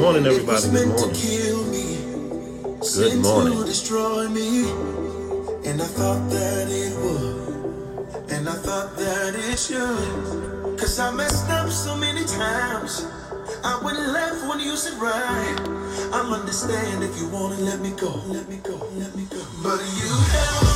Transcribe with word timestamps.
morning, 0.00 0.24
everybody. 0.24 0.70
Good 0.70 0.88
morning. 0.88 1.14
Good 2.80 3.22
morning. 3.22 3.64
destroy 3.66 4.28
me, 4.28 4.70
and 5.68 5.82
I 5.82 5.84
thought 5.84 6.30
that 6.30 6.68
it 6.70 6.96
would, 7.04 8.30
and 8.32 8.48
I 8.48 8.54
thought 8.54 8.96
that 8.96 9.34
it 9.36 9.58
should, 9.58 10.78
cause 10.78 10.98
I 10.98 11.10
messed 11.10 11.50
up 11.50 11.68
so 11.68 11.94
many 11.96 12.24
times. 12.24 13.06
I 13.62 13.78
went 13.84 13.98
left 13.98 14.48
when 14.48 14.60
you 14.60 14.74
said 14.76 14.98
right. 14.98 15.56
I'm 16.14 16.32
understand 16.32 17.04
if 17.04 17.18
you 17.20 17.28
wanna 17.28 17.56
let 17.56 17.80
me 17.80 17.90
go, 17.90 18.22
let 18.28 18.48
me 18.48 18.58
go, 18.64 18.76
let 18.94 19.14
me 19.14 19.26
go. 19.30 19.42
But 19.62 19.80
you 20.00 20.08
held. 20.32 20.69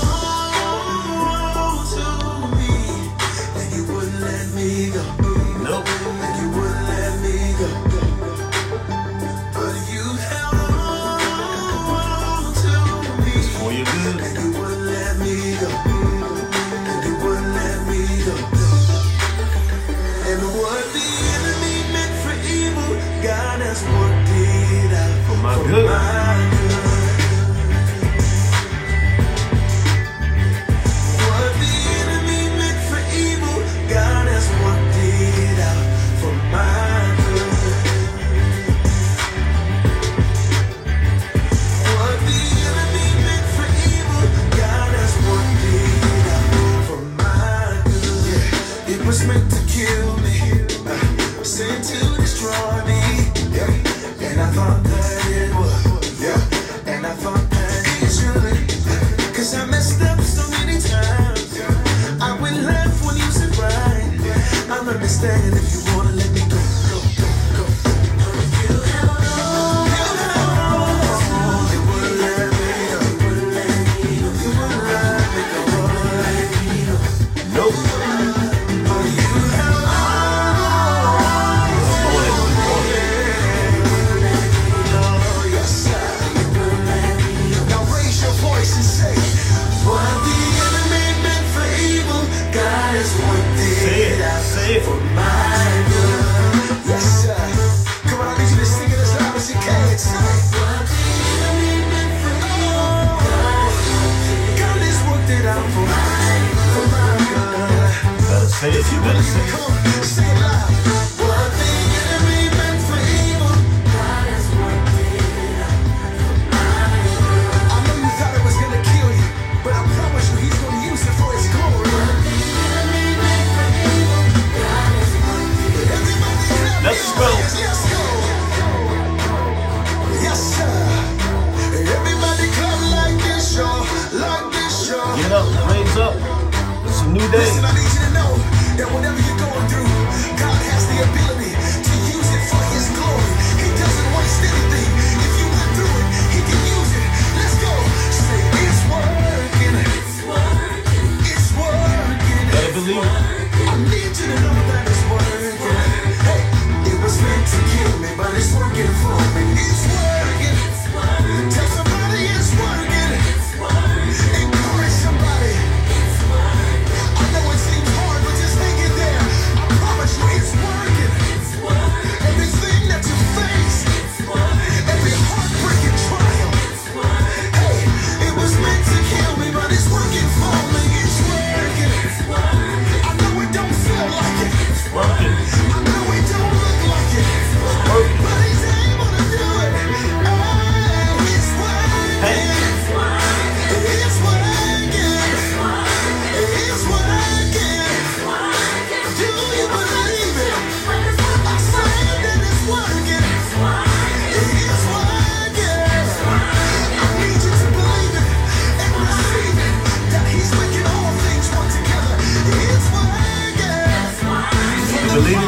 believe 215.14 215.43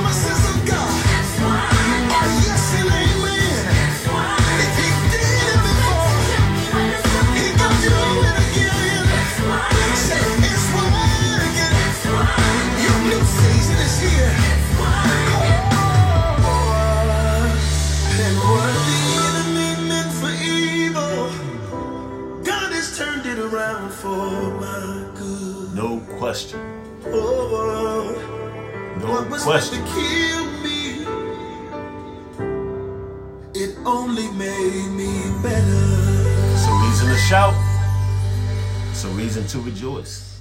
to 39.49 39.61
rejoice. 39.61 40.41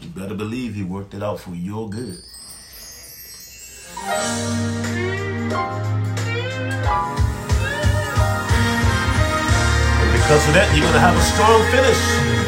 You 0.00 0.08
better 0.10 0.34
believe 0.34 0.74
he 0.74 0.82
worked 0.82 1.14
it 1.14 1.22
out 1.22 1.40
for 1.40 1.54
your 1.54 1.88
good. 1.88 2.18
And 9.98 10.12
because 10.12 10.46
of 10.46 10.54
that, 10.54 10.68
you're 10.74 10.82
going 10.82 10.92
to 10.92 11.00
have 11.00 11.16
a 11.16 11.22
strong 11.22 11.62
finish. 11.72 12.43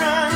Continue 0.00 0.29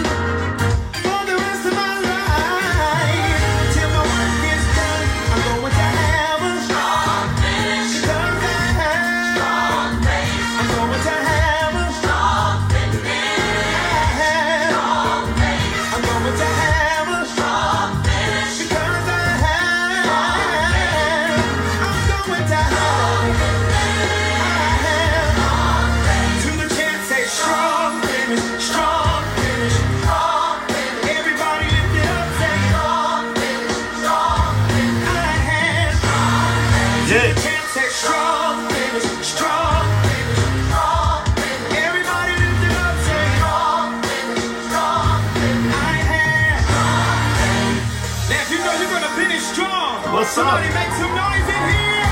somebody 50.34 50.66
make 50.74 50.90
some 50.98 51.14
noise 51.14 51.48
in 51.56 51.62
here. 51.70 52.10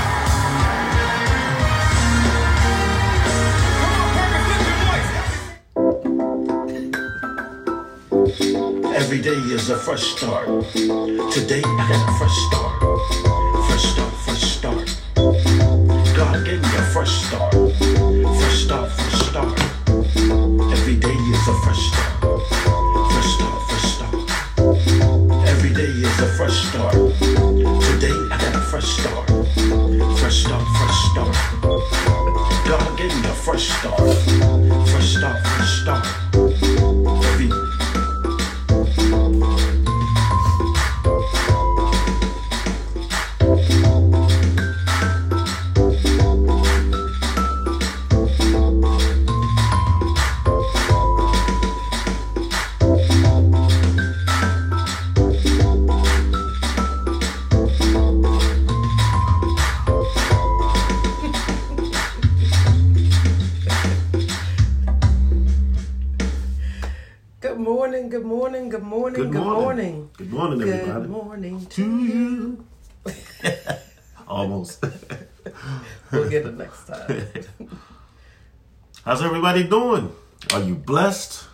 Every 8.95 9.21
day 9.21 9.39
is 9.51 9.69
a 9.69 9.75
fresh 9.75 10.03
start. 10.15 10.47
Today 11.33 11.61
I 11.65 11.83
got 11.89 12.01
a 12.07 12.13
fresh 12.17 12.37
start. 12.47 12.73
Fresh 13.67 13.85
start, 13.91 14.13
fresh 14.23 14.43
start. 14.57 14.87
God 16.15 16.45
gave 16.45 16.61
me 16.61 16.75
a 16.77 16.83
fresh 16.93 17.11
start. 17.25 17.51
Fresh 18.39 18.63
start, 18.63 18.89
fresh 18.89 19.19
start. 19.27 19.59
Every 20.71 20.95
day 20.95 21.17
is 21.33 21.47
a 21.49 21.55
fresh 21.63 21.83
start. 21.89 22.21
Fresh 23.11 23.31
start, 23.35 23.57
fresh 23.67 23.87
start. 23.95 24.15
Every 25.49 25.73
day 25.73 25.91
is 26.07 26.19
a 26.21 26.27
fresh 26.37 26.57
start. 26.69 27.22
Fresh 28.73 28.85
start. 28.85 29.29
Fresh 30.17 30.45
start, 30.45 30.63
fresh 30.77 31.11
start. 31.11 31.35
God 32.65 32.97
gave 32.97 33.13
me 33.21 33.29
a 33.29 33.33
fresh 33.33 33.69
start. 33.69 34.22
Good 67.53 67.61
morning, 67.61 68.09
good 68.09 68.25
morning, 68.25 68.69
good 68.69 68.81
morning, 68.81 69.21
Good 69.21 69.31
good, 69.31 69.43
morning. 69.43 69.61
morning. 69.61 70.09
Good 70.17 70.33
morning, 70.33 70.61
everybody. 70.63 71.01
Good 71.01 71.09
morning 71.11 71.65
to 71.67 71.99
you. 71.99 72.65
Almost. 74.27 74.83
We'll 76.11 76.29
get 76.31 76.47
it 76.47 76.57
next 76.57 76.87
time. 76.87 77.27
How's 79.05 79.21
everybody 79.21 79.67
doing? 79.67 80.11
Are 80.51 80.63
you 80.63 80.73
blessed? 80.73 81.45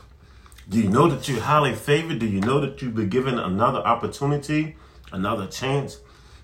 Do 0.70 0.80
you 0.80 0.88
know 0.88 1.10
that 1.10 1.28
you're 1.28 1.42
highly 1.42 1.76
favored? 1.76 2.20
Do 2.20 2.28
you 2.28 2.40
know 2.40 2.62
that 2.62 2.82
you've 2.82 2.96
been 2.96 3.10
given 3.10 3.38
another 3.38 3.80
opportunity, 3.80 4.78
another 5.12 5.48
chance? 5.48 5.98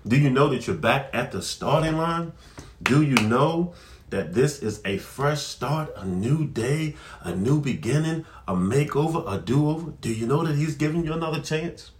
Do 0.06 0.18
you 0.18 0.28
know 0.28 0.48
that 0.50 0.66
you're 0.66 0.76
back 0.76 1.08
at 1.14 1.32
the 1.32 1.40
starting 1.40 1.96
line? 1.96 2.34
Do 2.82 3.00
you 3.00 3.14
know 3.14 3.72
that 4.10 4.34
this 4.34 4.62
is 4.62 4.80
a 4.84 4.98
fresh 4.98 5.42
start, 5.42 5.92
a 5.96 6.04
new 6.04 6.46
day, 6.46 6.94
a 7.22 7.34
new 7.34 7.60
beginning, 7.60 8.24
a 8.46 8.54
makeover, 8.54 9.24
a 9.30 9.38
do 9.38 9.68
over? 9.68 9.92
Do 10.00 10.12
you 10.12 10.26
know 10.26 10.44
that 10.44 10.56
He's 10.56 10.76
giving 10.76 11.04
you 11.04 11.12
another 11.12 11.40
chance? 11.40 11.90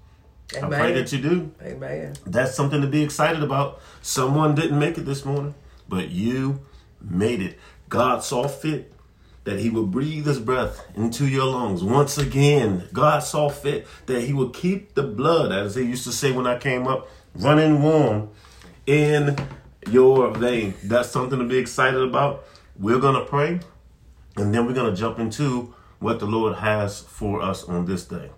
I 0.55 0.61
pray 0.61 0.79
Amen. 0.79 0.95
that 0.95 1.13
you 1.13 1.19
do. 1.19 1.53
Amen. 1.61 2.15
That's 2.25 2.55
something 2.55 2.81
to 2.81 2.87
be 2.87 3.03
excited 3.03 3.43
about. 3.43 3.81
Someone 4.03 4.55
didn't 4.55 4.79
make 4.79 4.97
it 4.97 5.05
this 5.05 5.25
morning, 5.25 5.55
but 5.89 6.11
you 6.11 6.61
made 7.01 7.43
it. 7.43 7.59
God 7.89 8.23
saw 8.23 8.47
fit 8.47 8.93
that 9.43 9.59
He 9.59 9.71
would 9.71 9.91
breathe 9.91 10.27
His 10.27 10.39
breath 10.39 10.87
into 10.95 11.27
your 11.27 11.47
lungs 11.47 11.83
once 11.83 12.19
again. 12.19 12.89
God 12.93 13.21
saw 13.21 13.49
fit 13.49 13.87
that 14.07 14.23
He 14.23 14.33
would 14.33 14.53
keep 14.53 14.95
the 14.95 15.03
blood, 15.03 15.51
as 15.51 15.75
they 15.75 15.83
used 15.83 16.05
to 16.05 16.13
say 16.13 16.31
when 16.31 16.47
I 16.47 16.59
came 16.59 16.87
up, 16.87 17.09
running 17.35 17.83
warm 17.83 18.31
in 18.87 19.37
your 19.89 20.31
vein. 20.33 20.75
That's 20.83 21.11
something 21.11 21.39
to 21.39 21.45
be 21.45 21.59
excited 21.59 22.03
about. 22.03 22.45
We're 22.79 22.99
going 22.99 23.15
to 23.15 23.25
pray, 23.25 23.61
and 24.37 24.55
then 24.55 24.67
we're 24.67 24.75
going 24.75 24.95
to 24.95 24.99
jump 24.99 25.19
into 25.19 25.75
what 25.99 26.21
the 26.21 26.27
Lord 26.27 26.57
has 26.57 27.01
for 27.01 27.41
us 27.41 27.65
on 27.65 27.87
this 27.87 28.05
day. 28.05 28.31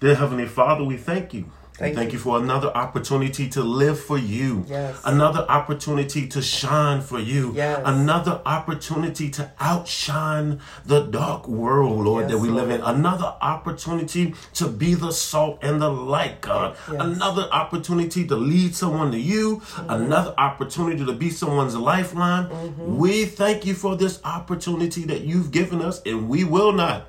Dear 0.00 0.14
Heavenly 0.14 0.46
Father, 0.46 0.84
we 0.84 0.96
thank 0.96 1.34
you. 1.34 1.50
Thank 1.78 1.94
thank 1.94 2.12
you. 2.12 2.18
you 2.18 2.22
for 2.24 2.38
another 2.38 2.68
opportunity 2.76 3.48
to 3.50 3.62
live 3.62 4.00
for 4.00 4.18
you. 4.18 4.64
Yes. 4.66 5.00
Another 5.04 5.46
opportunity 5.48 6.26
to 6.26 6.42
shine 6.42 7.00
for 7.00 7.20
you. 7.20 7.52
Yes. 7.54 7.82
Another 7.84 8.42
opportunity 8.44 9.30
to 9.30 9.52
outshine 9.60 10.60
the 10.84 11.02
dark 11.02 11.46
world, 11.46 12.04
Lord, 12.04 12.24
Yes, 12.24 12.32
that 12.32 12.38
we 12.38 12.48
live 12.48 12.70
in. 12.70 12.80
Another 12.80 13.32
opportunity 13.40 14.34
to 14.54 14.66
be 14.66 14.94
the 14.94 15.12
salt 15.12 15.60
and 15.62 15.80
the 15.80 15.88
light, 15.88 16.40
God. 16.40 16.76
Another 16.88 17.48
opportunity 17.52 18.26
to 18.26 18.34
lead 18.34 18.74
someone 18.74 19.12
to 19.12 19.18
you. 19.18 19.58
Mm-hmm. 19.58 19.90
Another 19.90 20.34
opportunity 20.36 21.04
to 21.06 21.12
be 21.12 21.30
someone's 21.30 21.76
lifeline. 21.76 22.48
Mm-hmm. 22.48 22.96
We 22.96 23.24
thank 23.24 23.64
you 23.64 23.74
for 23.74 23.94
this 23.94 24.20
opportunity 24.24 25.04
that 25.04 25.20
you've 25.20 25.52
given 25.52 25.80
us, 25.80 26.02
and 26.04 26.28
we 26.28 26.42
will 26.42 26.72
not 26.72 27.06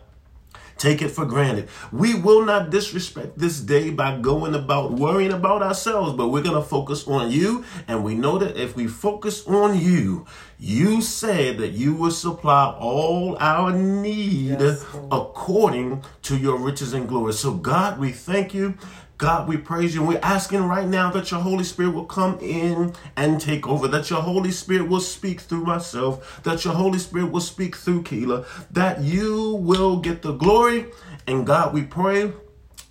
take 0.79 1.01
it 1.01 1.09
for 1.09 1.25
granted. 1.25 1.69
We 1.91 2.15
will 2.15 2.45
not 2.45 2.69
disrespect 2.69 3.37
this 3.37 3.59
day 3.59 3.91
by 3.91 4.17
going 4.17 4.55
about 4.55 4.93
worrying 4.93 5.31
about 5.31 5.61
ourselves, 5.61 6.13
but 6.13 6.29
we're 6.29 6.41
going 6.41 6.55
to 6.55 6.67
focus 6.67 7.07
on 7.07 7.31
you. 7.31 7.65
And 7.87 8.03
we 8.03 8.15
know 8.15 8.37
that 8.39 8.57
if 8.57 8.75
we 8.75 8.87
focus 8.87 9.45
on 9.45 9.79
you, 9.79 10.25
you 10.57 11.01
said 11.01 11.57
that 11.59 11.69
you 11.69 11.93
will 11.93 12.11
supply 12.11 12.75
all 12.79 13.37
our 13.39 13.71
need 13.71 14.59
Yes, 14.59 14.85
according 15.11 16.03
to 16.23 16.37
your 16.37 16.57
riches 16.57 16.93
and 16.93 17.07
glory. 17.07 17.33
So, 17.33 17.53
God, 17.53 17.99
we 17.99 18.11
thank 18.11 18.53
you. 18.53 18.75
God, 19.19 19.49
we 19.49 19.57
praise 19.57 19.93
you. 19.93 20.01
We're 20.01 20.21
asking 20.23 20.63
right 20.63 20.87
now 20.87 21.11
that 21.11 21.29
your 21.29 21.41
Holy 21.41 21.65
Spirit 21.65 21.89
will 21.89 22.05
come 22.05 22.39
in 22.39 22.93
and 23.17 23.41
take 23.41 23.67
over, 23.67 23.85
that 23.89 24.09
your 24.09 24.21
Holy 24.21 24.49
Spirit 24.49 24.87
will 24.87 25.01
speak 25.01 25.41
through 25.41 25.65
myself, 25.65 26.41
that 26.43 26.63
your 26.63 26.73
Holy 26.73 26.99
Spirit 26.99 27.29
will 27.29 27.41
speak 27.41 27.75
through 27.75 28.03
Keela, 28.03 28.45
that 28.71 29.01
you 29.01 29.55
will 29.55 29.97
get 29.97 30.21
the 30.21 30.31
glory. 30.31 30.85
And 31.27 31.45
God, 31.45 31.73
we 31.73 31.83
pray 31.83 32.31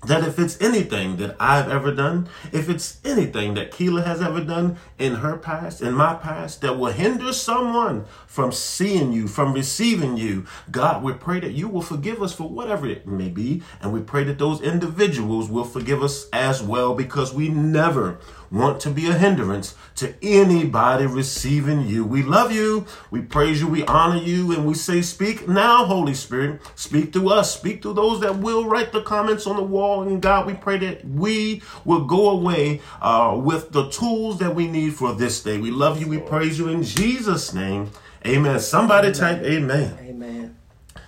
that 0.05 0.23
if 0.23 0.39
it's 0.39 0.61
anything 0.61 1.17
that 1.17 1.35
I've 1.41 1.69
ever 1.69 1.93
done, 1.93 2.29
if 2.53 2.69
it's 2.69 3.01
anything 3.05 3.55
that 3.55 3.73
Keela 3.73 4.03
has 4.03 4.23
ever 4.23 4.41
done 4.41 4.77
in 4.97 5.17
her 5.17 5.37
past, 5.37 5.83
in 5.83 5.93
my 5.93 6.15
past, 6.15 6.61
that 6.61 6.79
will 6.79 6.93
hinder 6.93 7.33
someone 7.33 8.05
from 8.27 8.53
seeing 8.53 9.13
you, 9.13 9.27
from 9.27 9.53
receiving 9.53 10.17
you, 10.17 10.47
God, 10.71 11.03
we 11.03 11.15
pray 11.15 11.41
that 11.41 11.53
you 11.53 11.67
will 11.69 11.83
forgive 11.83 12.23
us 12.23 12.33
for 12.33 12.49
whatever 12.49 12.87
it 12.87 13.09
may 13.09 13.29
be. 13.29 13.63
And 13.81 13.93
we 13.93 14.01
pray 14.01 14.23
that 14.25 14.39
those 14.39 14.61
individuals 14.61 15.49
will 15.49 15.65
forgive 15.65 16.03
us 16.03 16.29
as 16.33 16.63
well 16.63 16.95
because 16.95 17.35
we 17.35 17.49
never 17.49 18.19
want 18.51 18.81
to 18.81 18.91
be 18.91 19.09
a 19.09 19.13
hindrance 19.13 19.75
to 19.97 20.15
anybody 20.23 21.07
receiving 21.07 21.87
you. 21.87 22.05
We 22.05 22.23
love 22.23 22.53
you, 22.53 22.87
we 23.11 23.21
praise 23.21 23.61
you, 23.61 23.69
we 23.69 23.85
honor 23.85 24.21
you, 24.23 24.53
and 24.53 24.67
we 24.67 24.75
say, 24.75 25.03
Speak 25.03 25.49
now, 25.49 25.85
Holy 25.85 26.15
Spirit. 26.15 26.61
Speak 26.75 27.13
through 27.13 27.31
us, 27.31 27.55
speak 27.55 27.83
through 27.83 27.95
those 27.95 28.21
that 28.21 28.39
will 28.39 28.67
write 28.67 28.93
the 28.93 29.03
comments 29.03 29.47
on 29.47 29.57
the 29.57 29.63
wall. 29.63 30.03
And 30.03 30.23
God, 30.23 30.47
we 30.47 30.55
pray 30.55 30.79
that 30.79 31.05
we 31.05 31.63
will 31.85 32.05
go 32.05 32.31
away 32.31 32.81
uh, 33.01 33.39
with 33.43 33.73
the 33.73 33.89
tools 33.91 34.39
that 34.39 34.55
we 34.55 34.69
need 34.69 34.95
for 34.95 35.13
this 35.15 35.43
day. 35.43 35.59
We 35.59 35.71
love 35.71 36.01
you, 36.01 36.09
we 36.09 36.19
praise 36.19 36.59
you 36.59 36.69
in 36.69 36.83
Jesus' 36.83 37.53
name. 37.53 37.91
Amen. 38.27 38.59
Somebody 38.61 39.13
type 39.13 39.43
amen. 39.43 39.97
Amen. 40.01 40.57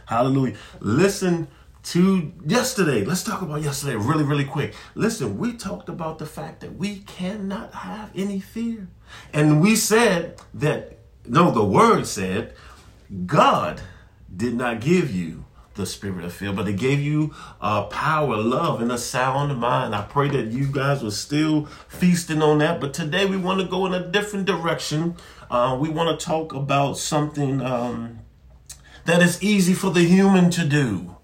Hallelujah. 0.06 0.56
Listen 0.80 1.49
to 1.82 2.32
yesterday. 2.46 3.04
Let's 3.04 3.22
talk 3.22 3.42
about 3.42 3.62
yesterday 3.62 3.96
really, 3.96 4.25
really 4.25 4.44
quick. 4.44 4.75
Listen, 4.94 5.38
we 5.38 5.54
talked 5.54 5.88
about 5.88 6.18
the 6.18 6.26
fact 6.26 6.60
that 6.60 6.76
we 6.76 6.99
cannot 7.00 7.75
have 7.75 8.10
any 8.14 8.40
fear. 8.40 8.88
And 9.32 9.60
we 9.60 9.76
said 9.76 10.40
that, 10.54 10.99
no, 11.26 11.50
the 11.50 11.64
word 11.64 12.06
said, 12.06 12.54
God 13.26 13.80
did 14.34 14.54
not 14.54 14.80
give 14.80 15.14
you 15.14 15.44
the 15.75 15.87
spirit 15.87 16.25
of 16.25 16.32
fear, 16.32 16.52
but 16.52 16.68
it 16.68 16.75
gave 16.75 17.00
you 17.00 17.34
uh, 17.60 17.84
power, 17.84 18.37
love, 18.37 18.82
and 18.82 18.92
a 18.92 18.99
sound 18.99 19.56
mind. 19.58 19.94
I 19.94 20.02
pray 20.02 20.28
that 20.28 20.49
you 20.49 20.66
guys 20.66 21.02
were 21.02 21.10
still 21.10 21.66
feasting 21.88 22.42
on 22.42 22.58
that. 22.58 22.80
But 22.80 22.92
today 22.92 23.25
we 23.25 23.37
want 23.37 23.60
to 23.60 23.66
go 23.66 23.87
in 23.87 23.94
a 23.94 24.06
different 24.06 24.46
direction. 24.46 25.16
Uh, 25.50 25.76
we 25.80 25.88
want 25.88 26.18
to 26.18 26.25
talk 26.25 26.52
about 26.52 26.99
something 26.99 27.60
um, 27.62 28.20
that 29.06 29.22
is 29.22 29.42
easy 29.42 29.75
for 29.75 29.90
the 29.90 30.02
human 30.02 30.50
to 30.50 30.64
do. 30.64 31.16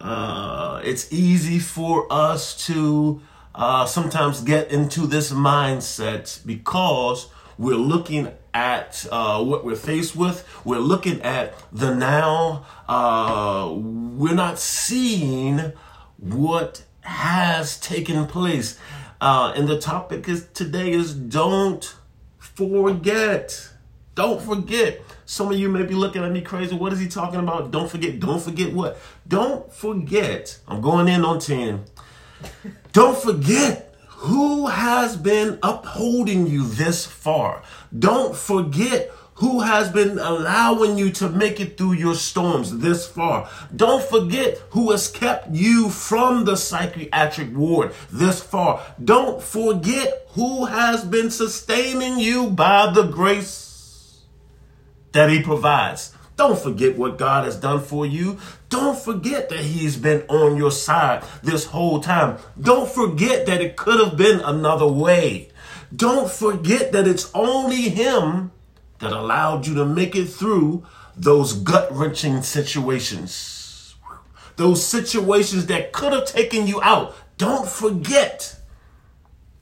Uh, 0.00 0.80
it's 0.82 1.12
easy 1.12 1.58
for 1.58 2.06
us 2.10 2.66
to 2.66 3.20
uh, 3.54 3.84
sometimes 3.84 4.40
get 4.40 4.70
into 4.70 5.06
this 5.06 5.32
mindset 5.32 6.44
because 6.46 7.28
we're 7.58 7.74
looking 7.74 8.32
at 8.54 9.06
uh, 9.12 9.42
what 9.44 9.64
we're 9.64 9.76
faced 9.76 10.16
with. 10.16 10.48
We're 10.64 10.78
looking 10.78 11.20
at 11.22 11.54
the 11.72 11.94
now. 11.94 12.64
Uh, 12.88 13.72
we're 13.74 14.34
not 14.34 14.58
seeing 14.58 15.72
what 16.16 16.84
has 17.02 17.78
taken 17.78 18.26
place. 18.26 18.78
Uh, 19.20 19.52
and 19.54 19.68
the 19.68 19.78
topic 19.78 20.28
is 20.28 20.46
today 20.54 20.92
is 20.92 21.14
don't 21.14 21.94
forget. 22.38 23.70
Don't 24.14 24.40
forget. 24.40 25.00
Some 25.30 25.52
of 25.52 25.56
you 25.56 25.68
may 25.68 25.84
be 25.84 25.94
looking 25.94 26.24
at 26.24 26.32
me 26.32 26.40
crazy. 26.40 26.74
What 26.74 26.92
is 26.92 26.98
he 26.98 27.06
talking 27.06 27.38
about? 27.38 27.70
Don't 27.70 27.88
forget. 27.88 28.18
Don't 28.18 28.42
forget 28.42 28.72
what? 28.72 28.98
Don't 29.28 29.72
forget. 29.72 30.58
I'm 30.66 30.80
going 30.80 31.06
in 31.06 31.24
on 31.24 31.38
10. 31.38 31.84
Don't 32.92 33.16
forget 33.16 33.94
who 34.08 34.66
has 34.66 35.16
been 35.16 35.60
upholding 35.62 36.48
you 36.48 36.66
this 36.66 37.06
far. 37.06 37.62
Don't 37.96 38.34
forget 38.34 39.12
who 39.34 39.60
has 39.60 39.88
been 39.88 40.18
allowing 40.18 40.98
you 40.98 41.12
to 41.12 41.28
make 41.28 41.60
it 41.60 41.78
through 41.78 41.92
your 41.92 42.16
storms 42.16 42.78
this 42.78 43.06
far. 43.06 43.48
Don't 43.74 44.02
forget 44.02 44.58
who 44.70 44.90
has 44.90 45.08
kept 45.08 45.48
you 45.52 45.90
from 45.90 46.44
the 46.44 46.56
psychiatric 46.56 47.56
ward 47.56 47.94
this 48.10 48.42
far. 48.42 48.84
Don't 49.02 49.40
forget 49.40 50.26
who 50.30 50.64
has 50.64 51.04
been 51.04 51.30
sustaining 51.30 52.18
you 52.18 52.50
by 52.50 52.90
the 52.90 53.04
grace 53.04 53.69
that 55.12 55.30
he 55.30 55.42
provides. 55.42 56.14
Don't 56.40 56.58
forget 56.58 56.96
what 56.96 57.18
God 57.18 57.44
has 57.44 57.56
done 57.56 57.82
for 57.82 58.06
you. 58.06 58.38
Don't 58.70 58.98
forget 58.98 59.50
that 59.50 59.60
He's 59.60 59.98
been 59.98 60.22
on 60.28 60.56
your 60.56 60.70
side 60.70 61.22
this 61.42 61.66
whole 61.66 62.00
time. 62.00 62.38
Don't 62.58 62.88
forget 62.88 63.44
that 63.44 63.60
it 63.60 63.76
could 63.76 64.00
have 64.00 64.16
been 64.16 64.40
another 64.40 64.86
way. 64.86 65.50
Don't 65.94 66.30
forget 66.30 66.92
that 66.92 67.06
it's 67.06 67.30
only 67.34 67.90
Him 67.90 68.52
that 69.00 69.12
allowed 69.12 69.66
you 69.66 69.74
to 69.74 69.84
make 69.84 70.16
it 70.16 70.28
through 70.28 70.86
those 71.14 71.52
gut 71.52 71.88
wrenching 71.92 72.40
situations. 72.40 73.94
Those 74.56 74.82
situations 74.82 75.66
that 75.66 75.92
could 75.92 76.14
have 76.14 76.24
taken 76.24 76.66
you 76.66 76.80
out. 76.80 77.14
Don't 77.36 77.68
forget 77.68 78.56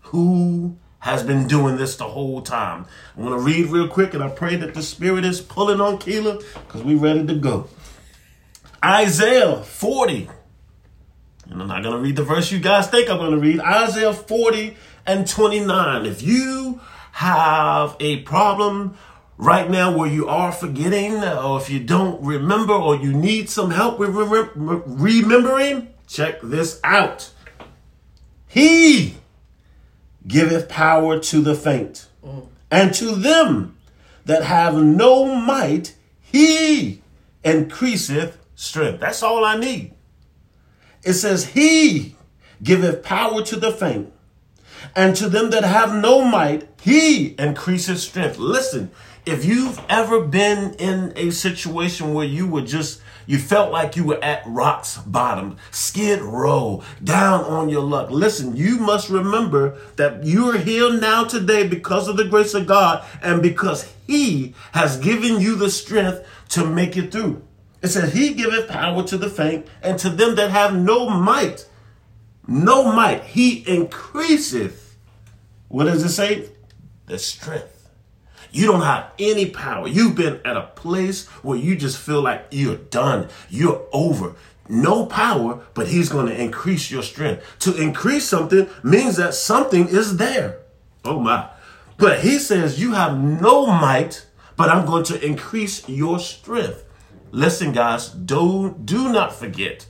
who 0.01 0.77
has 1.09 1.23
been 1.23 1.49
doing 1.49 1.79
this 1.79 1.97
the 1.97 2.05
whole 2.05 2.43
time. 2.43 2.85
I'm 3.17 3.25
going 3.25 3.39
to 3.39 3.43
read 3.43 3.67
real 3.67 3.89
quick 3.89 4.13
and 4.13 4.23
I 4.23 4.29
pray 4.29 4.57
that 4.57 4.75
the 4.75 4.83
Spirit 4.83 5.25
is 5.25 5.41
pulling 5.41 5.81
on 5.81 5.97
Keela 5.97 6.39
because 6.53 6.83
we're 6.83 6.99
ready 6.99 7.27
to 7.27 7.35
go. 7.35 7.69
Isaiah 8.85 9.57
40. 9.57 10.29
And 11.49 11.63
I'm 11.63 11.69
not 11.69 11.83
going 11.83 11.97
to 11.97 12.03
read 12.03 12.17
the 12.17 12.25
verse 12.25 12.53
you 12.53 12.61
guys 12.61 12.89
think 12.89 13.09
I'm 13.09 13.17
going 13.17 13.31
to 13.31 13.39
read. 13.39 13.59
Isaiah 13.61 14.13
40 14.13 14.77
and 15.07 15.27
29. 15.27 16.05
If 16.05 16.21
you 16.21 16.81
have 17.13 17.97
a 18.01 18.21
problem 18.21 18.99
right 19.39 19.71
now 19.71 19.97
where 19.97 20.11
you 20.11 20.29
are 20.29 20.53
forgetting, 20.53 21.25
or 21.25 21.59
if 21.59 21.71
you 21.71 21.81
don't 21.81 22.23
remember, 22.23 22.75
or 22.75 22.97
you 22.97 23.15
need 23.15 23.49
some 23.49 23.71
help 23.71 23.99
with 23.99 24.11
remembering, 24.15 25.89
check 26.07 26.41
this 26.43 26.81
out. 26.85 27.31
He 28.47 29.17
giveth 30.29 30.69
power 30.69 31.19
to 31.19 31.41
the 31.41 31.55
faint, 31.55 32.07
and 32.71 32.95
to 32.95 33.17
them 33.17 33.77
that 34.27 34.45
have 34.45 34.77
no 34.77 35.25
might, 35.35 35.97
he 36.21 37.03
increaseth 37.43 38.39
strength. 38.55 39.01
That's 39.01 39.23
all 39.23 39.45
I 39.45 39.57
need. 39.57 39.95
It 41.03 41.15
says, 41.15 41.47
He 41.47 42.15
giveth 42.63 43.03
power 43.03 43.43
to 43.43 43.57
the 43.57 43.73
faint, 43.73 44.13
and 44.95 45.17
to 45.17 45.29
them 45.29 45.51
that 45.51 45.65
have 45.65 45.95
no 45.95 46.25
might, 46.25 46.69
he 46.83 47.35
increases 47.39 48.03
strength. 48.03 48.39
Listen, 48.39 48.91
if 49.29 49.45
you've 49.45 49.79
ever 49.91 50.23
been 50.23 50.73
in 50.75 51.13
a 51.15 51.31
situation 51.31 52.15
where 52.15 52.25
you 52.25 52.47
were 52.47 52.63
just, 52.63 53.03
you 53.27 53.39
felt 53.39 53.71
like 53.71 53.95
you 53.95 54.05
were 54.05 54.23
at 54.25 54.43
rock's 54.47 54.97
bottom, 54.99 55.59
skid 55.71 56.23
row, 56.23 56.83
down 57.05 57.45
on 57.45 57.69
your 57.69 57.83
luck. 57.83 58.11
Listen, 58.11 58.57
you 58.57 58.79
must 58.79 59.11
remember 59.11 59.79
that 59.97 60.25
you 60.25 60.49
are 60.51 60.57
here 60.57 60.99
now 60.99 61.25
today 61.25 61.69
because 61.69 62.09
of 62.09 62.17
the 62.17 62.25
grace 62.25 62.55
of 62.55 62.67
God 62.67 63.05
and 63.23 63.43
because 63.43 63.93
he 64.07 64.55
has 64.73 64.97
given 64.97 65.41
you 65.43 65.57
the 65.57 65.71
strength 65.71 66.27
to 66.51 66.65
make 66.65 66.97
it 66.97 67.13
through. 67.13 67.43
It 67.83 67.89
says, 67.89 68.15
He 68.15 68.33
giveth 68.33 68.69
power 68.69 69.05
to 69.05 69.19
the 69.19 69.29
faint, 69.29 69.67
and 69.83 69.99
to 69.99 70.09
them 70.09 70.37
that 70.37 70.51
have 70.51 70.75
no 70.75 71.09
might, 71.11 71.69
no 72.47 72.91
might, 72.91 73.25
He 73.25 73.63
increaseth. 73.69 74.97
What 75.69 75.85
does 75.85 76.03
it 76.03 76.09
say? 76.09 76.49
The 77.07 77.19
strength. 77.19 77.78
You 78.51 78.67
don't 78.67 78.83
have 78.83 79.13
any 79.19 79.51
power. 79.51 79.89
You've 79.89 80.15
been 80.15 80.41
at 80.45 80.57
a 80.57 80.63
place 80.75 81.27
where 81.43 81.59
you 81.59 81.77
just 81.77 81.99
feel 81.99 82.23
like 82.23 82.47
you're 82.51 82.77
done, 82.77 83.29
you're 83.49 83.87
over. 83.93 84.35
No 84.69 85.07
power, 85.07 85.63
but 85.75 85.89
He's 85.89 86.09
going 86.09 86.27
to 86.27 86.41
increase 86.41 86.91
your 86.91 87.03
strength. 87.03 87.43
To 87.61 87.77
increase 87.77 88.29
something 88.29 88.69
means 88.83 89.17
that 89.17 89.35
something 89.35 89.89
is 89.89 90.19
there. 90.19 90.59
Oh 91.05 91.21
my. 91.21 91.49
But 91.97 92.21
He 92.21 92.39
says, 92.39 92.81
You 92.81 92.93
have 92.93 93.19
no 93.19 93.67
might, 93.67 94.27
but 94.57 94.69
I'm 94.69 94.87
going 94.87 95.05
to 95.05 95.25
increase 95.25 95.89
your 95.89 96.19
strength. 96.19 96.85
Listen, 97.31 97.73
guys, 97.73 98.09
do, 98.09 98.77
do 98.85 99.13
not 99.13 99.35
forget 99.35 99.87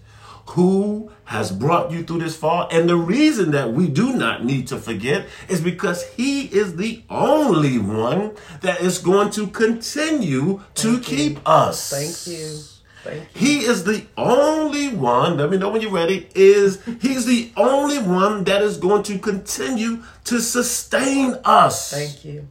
who 0.48 1.10
has 1.24 1.52
brought 1.52 1.90
you 1.90 2.02
through 2.02 2.20
this 2.20 2.34
far. 2.34 2.68
And 2.70 2.88
the 2.88 2.96
reason 2.96 3.50
that 3.50 3.72
we 3.72 3.86
do 3.86 4.14
not 4.14 4.44
need 4.44 4.66
to 4.68 4.78
forget 4.78 5.26
is 5.46 5.60
because 5.60 6.06
he 6.12 6.46
is 6.46 6.76
the 6.76 7.02
only 7.10 7.78
one 7.78 8.34
that 8.62 8.80
is 8.80 8.98
going 8.98 9.30
to 9.32 9.48
continue 9.48 10.62
to 10.76 11.00
keep 11.00 11.38
us. 11.46 11.90
Thank 11.90 12.38
you. 12.38 12.60
Thank 13.04 13.22
you. 13.22 13.40
He 13.40 13.58
is 13.66 13.84
the 13.84 14.06
only 14.16 14.88
one, 14.88 15.36
let 15.36 15.50
me 15.50 15.58
know 15.58 15.68
when 15.68 15.82
you're 15.82 15.90
ready, 15.90 16.28
is 16.34 16.82
he's 17.02 17.26
the 17.26 17.52
only 17.56 17.98
one 17.98 18.44
that 18.44 18.62
is 18.62 18.78
going 18.78 19.02
to 19.04 19.18
continue 19.18 20.02
to 20.24 20.40
sustain 20.40 21.36
us. 21.44 21.90
Thank 21.92 22.24
you. 22.24 22.48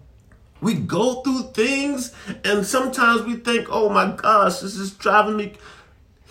We 0.62 0.76
go 0.76 1.22
through 1.22 1.52
things 1.54 2.14
and 2.44 2.66
sometimes 2.66 3.24
we 3.24 3.38
think, 3.38 3.68
oh 3.72 3.90
my 3.90 4.16
gosh, 4.16 4.60
this 4.60 4.76
is 4.76 4.92
driving 4.92 5.38
me. 5.38 5.54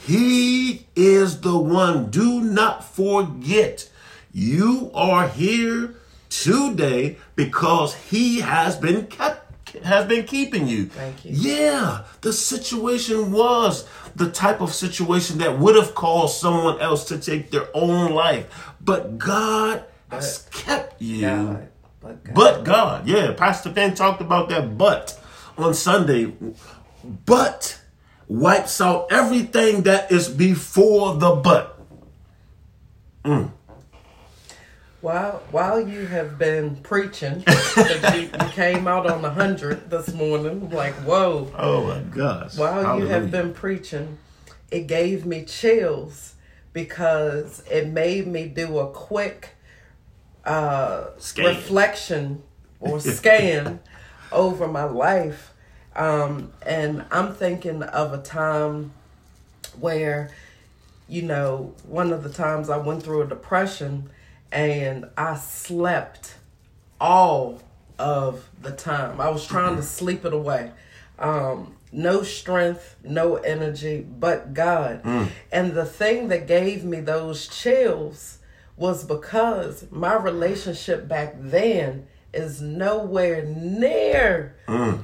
He 0.07 0.87
is 0.95 1.41
the 1.41 1.59
one. 1.59 2.11
Do 2.11 2.41
not 2.41 2.85
forget. 2.85 3.91
You 4.33 4.93
are 4.95 5.27
here 5.27 5.97
today 6.31 7.17
because 7.35 7.95
he 7.95 8.41
has 8.41 8.77
been 8.77 9.07
kept 9.07 9.47
has 9.83 10.07
been 10.07 10.25
keeping 10.25 10.69
you. 10.69 10.87
Thank 10.87 11.25
you. 11.25 11.33
Yeah, 11.35 12.05
the 12.21 12.33
situation 12.33 13.33
was 13.33 13.87
the 14.15 14.31
type 14.31 14.61
of 14.61 14.73
situation 14.73 15.39
that 15.39 15.59
would 15.59 15.75
have 15.75 15.95
caused 15.95 16.39
someone 16.41 16.81
else 16.81 17.05
to 17.07 17.19
take 17.19 17.51
their 17.51 17.69
own 17.75 18.13
life. 18.13 18.75
But 18.81 19.19
God 19.19 19.85
has 20.11 20.49
kept 20.53 21.03
you. 21.03 21.23
God. 21.23 21.69
But 22.01 22.25
God. 22.25 22.35
But 22.35 22.65
God, 22.65 23.09
yeah, 23.09 23.33
Pastor 23.33 23.73
Penn 23.73 23.95
talked 23.95 24.21
about 24.21 24.49
that 24.51 24.79
but 24.79 25.21
on 25.59 25.75
Sunday. 25.75 26.33
But 27.05 27.81
wipes 28.29 28.81
out 28.81 29.11
everything 29.11 29.83
that 29.83 30.11
is 30.11 30.29
before 30.29 31.15
the 31.17 31.35
but. 31.37 31.79
While 35.01 35.43
while 35.51 35.81
you 35.81 36.07
have 36.07 36.39
been 36.39 36.77
preaching, 36.77 37.45
you, 37.77 38.21
you 38.21 38.49
came 38.51 38.89
out 38.89 39.09
on 39.09 39.23
the 39.23 39.31
hundred 39.31 39.89
this 39.91 40.13
morning, 40.13 40.71
like 40.71 40.95
whoa. 40.95 41.53
Oh 41.57 41.87
my 41.87 42.01
gosh. 42.01 42.57
While 42.57 42.99
you 42.99 43.07
have 43.07 43.31
been 43.31 43.53
preaching, 43.53 44.19
it 44.71 44.87
gave 44.87 45.25
me 45.25 45.45
chills 45.45 46.35
because 46.73 47.63
it 47.71 47.89
made 47.89 48.27
me 48.27 48.49
do 48.49 48.79
a 48.79 48.91
quick 48.91 49.51
uh, 50.45 51.11
reflection 51.37 52.43
or 52.81 53.01
scan 53.01 53.81
over 54.33 54.67
my 54.67 54.85
life. 54.85 55.53
Um, 55.97 56.53
and 56.65 57.05
I'm 57.11 57.35
thinking 57.35 57.83
of 57.83 58.13
a 58.13 58.23
time 58.23 58.93
where 59.81 60.31
you 61.09 61.23
know, 61.23 61.75
one 61.87 62.13
of 62.13 62.23
the 62.23 62.31
times 62.31 62.69
I 62.69 62.79
went 62.79 63.03
through 63.03 63.23
a 63.23 63.27
depression 63.27 64.11
and 64.51 65.09
I 65.17 65.37
slept 65.37 66.35
all 67.01 67.61
of 67.99 68.49
the 68.61 68.73
time. 68.73 69.21
I 69.21 69.29
was 69.31 69.47
trying 69.47 69.77
to 69.77 69.83
sleep 69.83 70.25
it 70.25 70.33
away. 70.33 70.73
Um, 71.19 71.77
no 71.93 72.23
strength, 72.23 72.97
no 73.05 73.37
energy, 73.37 74.05
but 74.19 74.53
God. 74.53 75.03
And 75.53 75.73
the 75.73 75.85
thing 75.85 76.29
that 76.29 76.47
gave 76.47 76.85
me 76.85 77.01
those 77.01 77.47
chills 77.47 78.39
was 78.77 79.05
because 79.05 79.87
my 79.91 80.15
relationship 80.15 81.09
back 81.09 81.35
then 81.39 82.07
is 82.37 82.61
nowhere 82.61 83.45
near 83.45 84.57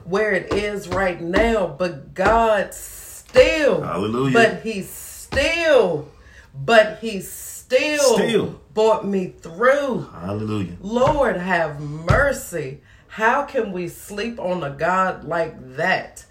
where 0.04 0.32
it 0.32 0.52
is 0.52 0.88
right 0.88 1.20
now. 1.20 1.66
But 1.66 2.14
God 2.14 2.74
still, 2.74 3.82
Hallelujah. 3.82 4.32
but 4.34 4.62
He 4.62 4.82
still, 4.82 6.08
but 6.54 6.98
He 7.00 7.20
still, 7.20 8.14
Still. 8.14 8.60
brought 8.74 9.06
me 9.06 9.28
through. 9.28 10.08
Hallelujah. 10.12 10.76
Lord 10.80 11.36
have 11.36 11.80
mercy. 11.80 12.80
How 13.08 13.44
can 13.44 13.72
we 13.72 13.88
sleep 13.88 14.38
on 14.40 14.62
a 14.62 14.70
God 14.70 15.24
like 15.24 15.76
that? 15.76 16.24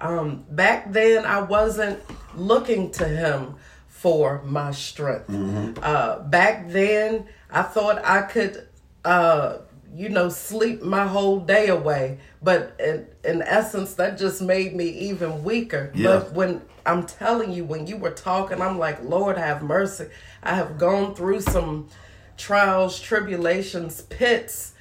Um, 0.00 0.44
back 0.50 0.92
then, 0.92 1.24
I 1.24 1.40
wasn't 1.42 1.98
looking 2.36 2.90
to 2.92 3.06
Him 3.08 3.54
for 3.88 4.42
my 4.44 4.70
strength. 4.72 5.30
Uh, 5.82 6.18
back 6.20 6.68
then, 6.68 7.26
I 7.50 7.62
thought 7.62 8.04
I 8.04 8.22
could, 8.22 8.68
uh, 9.04 9.58
you 9.96 10.10
know, 10.10 10.28
sleep 10.28 10.82
my 10.82 11.06
whole 11.06 11.40
day 11.40 11.68
away. 11.68 12.18
But 12.42 12.78
in, 12.78 13.06
in 13.24 13.40
essence, 13.40 13.94
that 13.94 14.18
just 14.18 14.42
made 14.42 14.76
me 14.76 14.88
even 14.88 15.42
weaker. 15.42 15.90
Yeah. 15.94 16.18
But 16.18 16.32
when 16.34 16.60
I'm 16.84 17.04
telling 17.04 17.50
you, 17.52 17.64
when 17.64 17.86
you 17.86 17.96
were 17.96 18.10
talking, 18.10 18.60
I'm 18.60 18.78
like, 18.78 19.02
Lord 19.02 19.38
have 19.38 19.62
mercy. 19.62 20.08
I 20.42 20.54
have 20.54 20.76
gone 20.76 21.14
through 21.14 21.40
some 21.40 21.88
trials, 22.36 23.00
tribulations, 23.00 24.02
pits, 24.02 24.74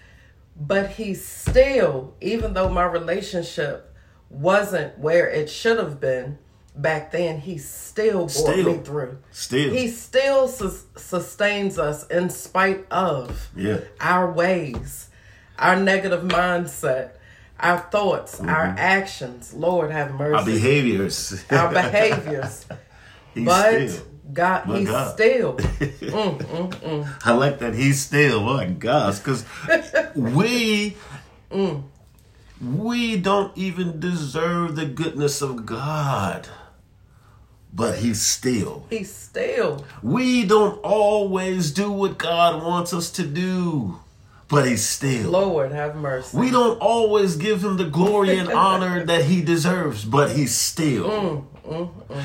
but 0.57 0.91
he 0.91 1.13
still, 1.13 2.13
even 2.19 2.53
though 2.53 2.69
my 2.69 2.85
relationship 2.85 3.95
wasn't 4.29 4.99
where 4.99 5.29
it 5.29 5.49
should 5.49 5.77
have 5.77 6.01
been 6.01 6.37
back 6.75 7.11
then, 7.11 7.39
he 7.39 7.57
still 7.57 8.19
brought 8.27 8.31
Still. 8.31 8.73
me 8.73 8.77
through. 8.79 9.17
Still. 9.31 9.73
He 9.73 9.87
still 9.87 10.47
sus- 10.47 10.85
sustains 10.97 11.77
us 11.79 12.05
in 12.07 12.29
spite 12.29 12.85
of 12.91 13.49
Yeah. 13.55 13.79
our 13.99 14.31
ways, 14.31 15.09
our 15.57 15.75
negative 15.77 16.23
mindset, 16.23 17.11
our 17.59 17.79
thoughts, 17.79 18.39
our 18.41 18.75
actions. 18.77 19.53
Lord 19.53 19.91
have 19.91 20.13
mercy. 20.15 20.35
Our 20.35 20.45
behaviors. 20.45 21.43
our 21.49 21.71
behaviors. 21.71 22.65
He's 23.33 23.45
but 23.45 23.89
still. 23.89 24.05
God, 24.33 24.63
But 24.65 24.79
he's 24.79 24.89
God. 24.89 25.13
still. 25.13 25.53
Mm, 26.15 26.37
mm, 26.39 26.69
mm. 26.69 27.07
I 27.25 27.33
like 27.33 27.59
that 27.59 27.75
he's 27.75 28.01
still. 28.01 28.41
My 28.41 28.65
gosh, 28.65 29.19
because 29.19 29.45
we 30.15 30.95
we 32.61 33.17
don't 33.17 33.55
even 33.57 33.99
deserve 33.99 34.75
the 34.75 34.85
goodness 34.85 35.41
of 35.41 35.65
God, 35.65 36.47
but 37.75 37.97
he's 37.97 38.21
still. 38.21 38.85
He's 38.89 39.13
still. 39.13 39.85
We 40.01 40.45
don't 40.45 40.79
always 40.81 41.71
do 41.71 41.91
what 41.91 42.17
God 42.17 42.63
wants 42.63 42.93
us 42.93 43.11
to 43.11 43.23
do, 43.23 43.99
but 44.47 44.65
he's 44.65 44.83
still. 44.83 45.31
Lord 45.31 45.73
have 45.73 45.97
mercy. 45.97 46.37
We 46.37 46.51
don't 46.51 46.79
always 46.79 47.35
give 47.35 47.63
him 47.63 47.75
the 47.75 47.85
glory 47.85 48.37
and 48.37 48.49
honor 48.49 49.03
that 49.05 49.25
he 49.25 49.41
deserves, 49.41 50.05
but 50.05 50.31
he's 50.31 50.55
still. 50.55 51.09
Mm. 51.09 51.43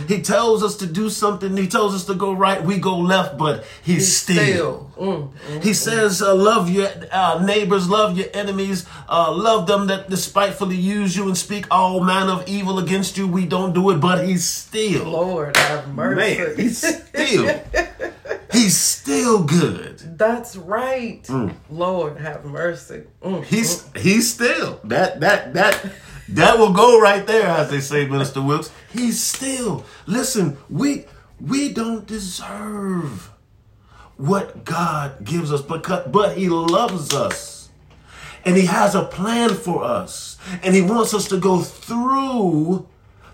He 0.08 0.20
tells 0.22 0.62
us 0.62 0.76
to 0.78 0.86
do 0.86 1.08
something, 1.08 1.56
he 1.56 1.66
tells 1.66 1.94
us 1.94 2.04
to 2.06 2.14
go 2.14 2.32
right, 2.32 2.62
we 2.62 2.78
go 2.78 2.98
left, 2.98 3.38
but 3.38 3.64
he's, 3.82 3.96
He's 3.96 4.16
still. 4.16 4.36
still. 4.36 4.92
Mm, 4.98 5.62
He 5.62 5.72
says, 5.72 6.20
uh, 6.20 6.34
Love 6.34 6.68
your 6.68 6.88
uh, 7.10 7.42
neighbors, 7.44 7.88
love 7.88 8.16
your 8.18 8.28
enemies, 8.34 8.86
uh, 9.08 9.32
love 9.32 9.66
them 9.66 9.86
that 9.86 10.10
despitefully 10.10 10.76
use 10.76 11.16
you 11.16 11.24
and 11.26 11.36
speak 11.38 11.66
all 11.70 12.00
manner 12.04 12.32
of 12.32 12.48
evil 12.48 12.78
against 12.78 13.16
you. 13.16 13.26
We 13.26 13.46
don't 13.46 13.72
do 13.72 13.90
it, 13.90 13.96
but 14.00 14.26
he's 14.26 14.46
still. 14.46 15.04
Lord 15.04 15.56
have 15.56 15.88
mercy. 15.94 16.38
Man, 16.38 16.56
he's 16.56 16.78
still. 16.78 17.60
he's 18.52 18.76
still 18.76 19.44
good. 19.44 20.18
That's 20.18 20.56
right. 20.56 21.26
Lord 21.70 22.18
have 22.18 22.44
mercy. 22.44 23.04
Mm. 23.22 23.44
He's 23.44 23.86
he's 23.96 24.32
still 24.32 24.80
that 24.84 25.20
that 25.20 25.54
that 25.54 25.92
that 26.34 26.58
will 26.58 26.72
go 26.72 27.00
right 27.00 27.26
there, 27.26 27.48
as 27.48 27.70
they 27.70 27.80
say, 27.80 28.06
Minister 28.06 28.40
Wilkes. 28.42 28.70
He's 28.92 29.22
still. 29.22 29.84
Listen, 30.06 30.58
we 30.68 31.06
we 31.40 31.72
don't 31.72 32.06
deserve 32.06 33.30
what 34.16 34.64
God 34.64 35.24
gives 35.24 35.52
us, 35.52 35.62
but 35.62 36.12
but 36.12 36.36
He 36.36 36.48
loves 36.48 37.12
us, 37.14 37.70
and 38.44 38.56
He 38.56 38.66
has 38.66 38.94
a 38.94 39.04
plan 39.04 39.54
for 39.54 39.82
us, 39.82 40.38
and 40.62 40.74
He 40.74 40.82
wants 40.82 41.14
us 41.14 41.26
to 41.28 41.38
go 41.38 41.62
through 41.62 42.86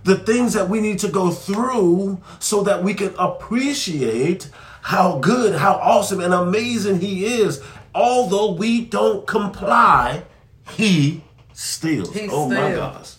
the 0.05 0.17
things 0.17 0.53
that 0.55 0.69
we 0.69 0.81
need 0.81 1.01
to 1.01 1.09
go 1.09 1.31
through 1.31 2.21
so 2.39 2.63
that 2.63 2.83
we 2.83 2.95
can 2.95 3.13
appreciate 3.19 4.49
how 4.83 5.19
good, 5.19 5.57
how 5.57 5.75
awesome, 5.75 6.21
and 6.21 6.33
amazing 6.33 7.01
He 7.01 7.27
is. 7.27 7.63
Although 7.95 8.53
we 8.53 8.85
don't 8.85 9.27
comply, 9.27 10.23
He 10.71 11.25
still. 11.57 12.12
He 12.12 12.29
oh 12.31 12.49
my 12.49 12.73
gosh. 12.73 13.14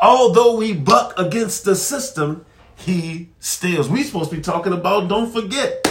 Although 0.00 0.56
we 0.56 0.72
buck 0.72 1.18
against 1.18 1.64
the 1.64 1.76
system, 1.76 2.44
He 2.76 3.30
steals. 3.40 3.88
We 3.88 4.02
supposed 4.04 4.30
to 4.30 4.36
be 4.36 4.42
talking 4.42 4.72
about 4.72 5.08
don't 5.08 5.32
forget. 5.32 5.84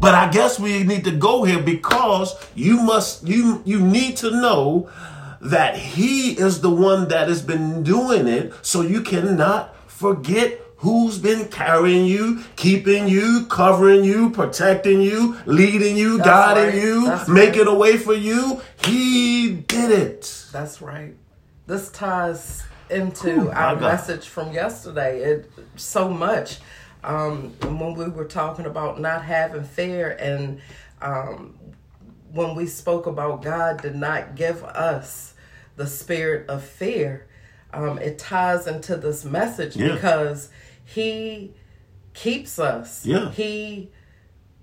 But 0.00 0.14
I 0.14 0.30
guess 0.30 0.60
we 0.60 0.84
need 0.84 1.04
to 1.04 1.12
go 1.12 1.44
here 1.44 1.62
because 1.62 2.34
you 2.54 2.80
must 2.80 3.26
you 3.26 3.62
you 3.64 3.80
need 3.80 4.16
to 4.18 4.30
know 4.30 4.90
that 5.40 5.76
he 5.76 6.32
is 6.32 6.60
the 6.60 6.70
one 6.70 7.08
that 7.08 7.28
has 7.28 7.42
been 7.42 7.82
doing 7.82 8.26
it 8.26 8.52
so 8.62 8.80
you 8.80 9.02
cannot 9.02 9.74
forget 9.90 10.60
who's 10.78 11.18
been 11.18 11.48
carrying 11.48 12.04
you, 12.06 12.42
keeping 12.56 13.08
you, 13.08 13.46
covering 13.46 14.04
you, 14.04 14.30
protecting 14.30 15.00
you, 15.00 15.36
leading 15.46 15.96
you, 15.96 16.18
That's 16.18 16.28
guiding 16.28 16.64
right. 16.74 16.82
you, 16.82 17.06
That's 17.06 17.28
making 17.28 17.66
right. 17.66 17.74
a 17.74 17.74
way 17.74 17.96
for 17.96 18.14
you. 18.14 18.60
He 18.84 19.52
did 19.52 19.90
it. 19.90 20.46
That's 20.52 20.82
right. 20.82 21.14
This 21.66 21.90
ties 21.90 22.62
into 22.90 23.44
Ooh, 23.46 23.50
our 23.50 23.76
message 23.76 24.28
from 24.28 24.52
yesterday. 24.52 25.20
It 25.22 25.50
so 25.76 26.08
much. 26.10 26.58
Um, 27.02 27.50
when 27.62 27.94
we 27.94 28.08
were 28.08 28.24
talking 28.24 28.66
about 28.66 29.00
not 29.00 29.24
having 29.24 29.64
fear, 29.64 30.16
and 30.18 30.60
um, 31.02 31.58
when 32.32 32.54
we 32.54 32.66
spoke 32.66 33.06
about 33.06 33.42
God 33.42 33.82
did 33.82 33.94
not 33.94 34.36
give 34.36 34.62
us 34.64 35.34
the 35.76 35.86
spirit 35.86 36.48
of 36.48 36.62
fear, 36.64 37.26
um, 37.72 37.98
it 37.98 38.18
ties 38.18 38.66
into 38.66 38.96
this 38.96 39.24
message 39.24 39.76
Yeah. 39.76 39.94
because 39.94 40.50
He 40.84 41.52
keeps 42.14 42.58
us. 42.58 43.04
Yeah. 43.04 43.30
He 43.30 43.90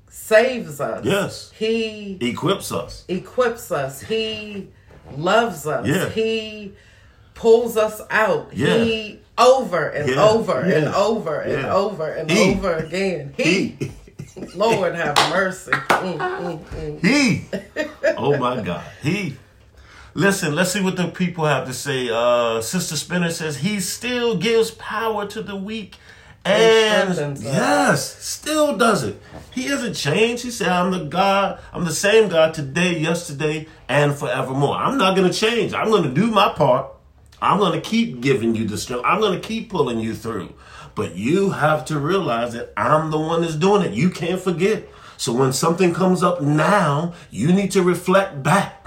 saves 0.07 0.79
us. 0.79 1.05
Yes. 1.05 1.51
He 1.55 2.17
Equips 2.21 2.71
us. 2.71 3.05
equips 3.07 3.71
us. 3.71 4.01
He 4.01 4.69
loves 5.15 5.65
us. 5.67 5.85
Yeah. 5.87 6.09
He 6.09 6.73
pulls 7.41 7.75
us 7.75 7.99
out. 8.11 8.49
Yeah. 8.53 8.77
He 8.83 9.19
over 9.37 9.87
and 9.87 10.07
Yeah. 10.09 10.23
over 10.29 10.59
and 10.59 10.83
Yeah. 10.83 10.95
over 10.95 11.39
and 11.41 11.65
over 11.65 12.07
and 12.07 12.29
He. 12.29 12.51
over 12.51 12.73
again. 12.75 13.33
He, 13.35 13.75
He. 13.79 13.91
Lord 14.55 14.93
have 14.95 15.15
mercy. 15.31 15.71
Mm, 15.71 16.17
mm, 16.17 16.59
mm. 16.63 17.05
He. 17.05 17.45
Oh 18.17 18.37
my 18.37 18.61
God. 18.61 18.83
He. 19.01 19.35
Listen, 20.13 20.53
let's 20.55 20.71
see 20.71 20.81
what 20.81 20.97
the 20.97 21.07
people 21.07 21.45
have 21.45 21.65
to 21.67 21.73
say. 21.73 22.09
Uh, 22.11 22.61
Sister 22.61 22.95
Spinner 22.95 23.31
says 23.31 23.57
he 23.57 23.79
still 23.79 24.35
gives 24.37 24.69
power 24.71 25.25
to 25.27 25.41
the 25.41 25.55
weak. 25.55 25.95
And 26.43 27.37
yes, 27.39 28.17
still 28.23 28.75
does 28.75 29.03
it. 29.03 29.21
He 29.51 29.63
hasn't 29.63 29.95
changed. 29.95 30.43
He 30.43 30.49
said, 30.51 30.69
I'm 30.69 30.91
the 30.91 31.05
God, 31.05 31.59
I'm 31.71 31.85
the 31.85 31.93
same 31.93 32.29
God 32.29 32.53
today, 32.55 32.97
yesterday, 32.99 33.67
and 33.87 34.13
forevermore. 34.13 34.75
I'm 34.75 34.97
not 34.97 35.15
going 35.15 35.31
to 35.31 35.37
change. 35.37 35.73
I'm 35.73 35.89
going 35.89 36.03
to 36.03 36.09
do 36.09 36.27
my 36.31 36.49
part. 36.53 36.87
I'm 37.41 37.57
going 37.57 37.73
to 37.73 37.81
keep 37.81 38.21
giving 38.21 38.55
you 38.55 38.67
the 38.67 38.77
strength. 38.77 39.03
I'm 39.05 39.19
going 39.19 39.39
to 39.39 39.47
keep 39.47 39.69
pulling 39.69 39.99
you 39.99 40.13
through. 40.13 40.53
But 40.93 41.15
you 41.15 41.51
have 41.51 41.85
to 41.85 41.99
realize 41.99 42.53
that 42.53 42.73
I'm 42.77 43.11
the 43.11 43.19
one 43.19 43.41
that's 43.41 43.55
doing 43.55 43.81
it. 43.81 43.93
You 43.93 44.09
can't 44.09 44.41
forget. 44.41 44.87
So 45.17 45.33
when 45.33 45.53
something 45.53 45.93
comes 45.93 46.23
up 46.23 46.41
now, 46.41 47.13
you 47.29 47.51
need 47.53 47.71
to 47.71 47.83
reflect 47.83 48.43
back. 48.43 48.80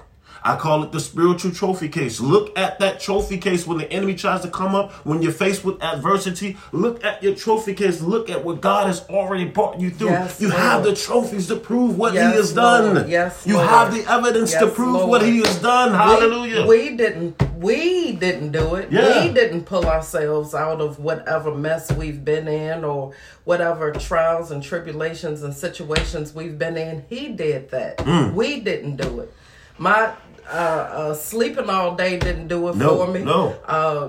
I 0.46 0.56
call 0.56 0.82
it 0.82 0.92
the 0.92 1.00
spiritual 1.00 1.52
trophy 1.52 1.88
case. 1.88 2.20
Look 2.20 2.56
at 2.58 2.78
that 2.80 3.00
trophy 3.00 3.38
case 3.38 3.66
when 3.66 3.78
the 3.78 3.90
enemy 3.90 4.14
tries 4.14 4.42
to 4.42 4.48
come 4.50 4.74
up, 4.74 4.92
when 5.06 5.22
you're 5.22 5.32
faced 5.32 5.64
with 5.64 5.82
adversity. 5.82 6.58
Look 6.70 7.02
at 7.02 7.22
your 7.22 7.34
trophy 7.34 7.72
case. 7.72 8.02
Look 8.02 8.28
at 8.28 8.44
what 8.44 8.60
God 8.60 8.86
has 8.86 9.00
already 9.08 9.46
brought 9.46 9.80
you 9.80 9.88
through. 9.90 10.10
Yes, 10.10 10.38
you 10.42 10.48
Lord. 10.50 10.60
have 10.60 10.84
the 10.84 10.94
trophies 10.94 11.46
to 11.48 11.56
prove 11.56 11.96
what 11.96 12.12
Yes, 12.12 12.30
He 12.32 12.36
has 12.36 12.54
Lord. 12.54 12.94
done. 12.94 13.08
Yes, 13.08 13.42
you 13.46 13.54
Lord. 13.54 13.68
have 13.68 13.94
the 13.94 14.04
evidence 14.12 14.52
to 14.52 14.66
prove 14.66 15.08
what 15.08 15.22
He 15.22 15.38
has 15.38 15.58
done. 15.62 15.92
Hallelujah. 15.94 16.66
We, 16.66 16.90
we 16.90 16.96
didn't 16.96 17.42
we 17.56 18.12
didn't 18.12 18.52
do 18.52 18.74
it. 18.74 18.92
Yeah. 18.92 19.26
We 19.26 19.32
didn't 19.32 19.64
pull 19.64 19.86
ourselves 19.86 20.54
out 20.54 20.82
of 20.82 20.98
whatever 20.98 21.54
mess 21.54 21.90
we've 21.92 22.22
been 22.22 22.48
in 22.48 22.84
or 22.84 23.14
whatever 23.44 23.90
trials 23.92 24.50
and 24.50 24.62
tribulations 24.62 25.42
and 25.42 25.54
situations 25.54 26.34
we've 26.34 26.58
been 26.58 26.76
in. 26.76 27.06
He 27.08 27.28
did 27.28 27.70
that. 27.70 27.96
Mm. 27.98 28.34
We 28.34 28.60
didn't 28.60 28.96
do 28.96 29.20
it. 29.20 29.32
My 29.78 30.12
uh, 30.48 30.52
uh, 30.52 31.14
sleeping 31.14 31.68
all 31.70 31.94
day 31.94 32.18
didn't 32.18 32.48
do 32.48 32.68
it 32.68 32.76
No, 32.76 32.96
for 33.04 33.12
me. 33.12 33.22
no. 33.24 33.50
Uh, 33.66 34.08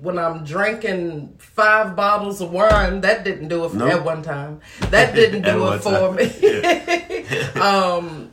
when 0.00 0.18
I'm 0.18 0.44
drinking 0.44 1.34
five 1.38 1.94
bottles 1.94 2.40
of 2.40 2.50
wine, 2.50 3.02
that 3.02 3.22
didn't 3.22 3.48
do 3.48 3.64
it 3.66 3.70
for, 3.70 3.76
No. 3.76 3.88
at 3.88 4.04
one 4.04 4.22
time. 4.22 4.60
That 4.90 5.14
didn't 5.20 5.42
do 5.42 5.72
it 5.72 5.82
for 5.82 5.90
time. 5.92 6.16
me. 6.16 7.26
um, 7.60 8.30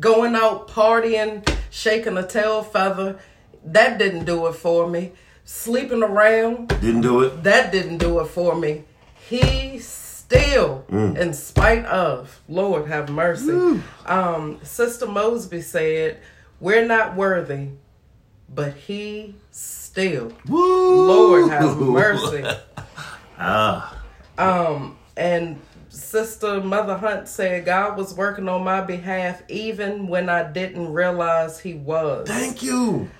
going 0.00 0.34
out 0.34 0.68
partying, 0.68 1.46
shaking 1.70 2.16
a 2.16 2.26
tail 2.26 2.62
feather, 2.62 3.18
that 3.64 3.98
didn't 3.98 4.24
do 4.24 4.46
it 4.46 4.54
for 4.54 4.88
me. 4.88 5.12
Sleeping 5.44 6.02
around, 6.02 6.68
Didn't 6.68 7.02
do 7.02 7.20
it. 7.22 7.42
that 7.42 7.70
didn't 7.72 7.98
do 7.98 8.20
it 8.20 8.26
for 8.26 8.54
me. 8.56 8.84
He 9.28 9.78
still, 10.32 10.84
Mm. 10.90 11.16
in 11.18 11.34
spite 11.34 11.84
of, 11.86 12.40
Lord 12.48 12.88
have 12.88 13.08
mercy. 13.10 13.80
Um, 14.06 14.58
Sister 14.62 15.06
Mosby 15.06 15.60
said, 15.60 16.18
We're 16.60 16.86
not 16.86 17.16
worthy, 17.16 17.68
but 18.48 18.74
he 18.74 19.34
still. 19.50 20.32
Woo! 20.48 21.06
Lord 21.06 21.50
have 21.50 21.76
mercy. 21.78 22.44
Ah, 23.44 24.00
Um, 24.38 24.96
and 25.16 25.60
Sister 25.88 26.60
Mother 26.60 26.96
Hunt 26.96 27.26
said 27.28 27.64
God 27.64 27.96
was 27.98 28.14
working 28.14 28.48
on 28.48 28.62
my 28.62 28.80
behalf 28.80 29.42
even 29.48 30.06
when 30.06 30.28
I 30.28 30.44
didn't 30.44 30.92
realize 30.92 31.58
he 31.58 31.74
was. 31.74 32.28
thank 32.28 32.62
you. 32.62 33.10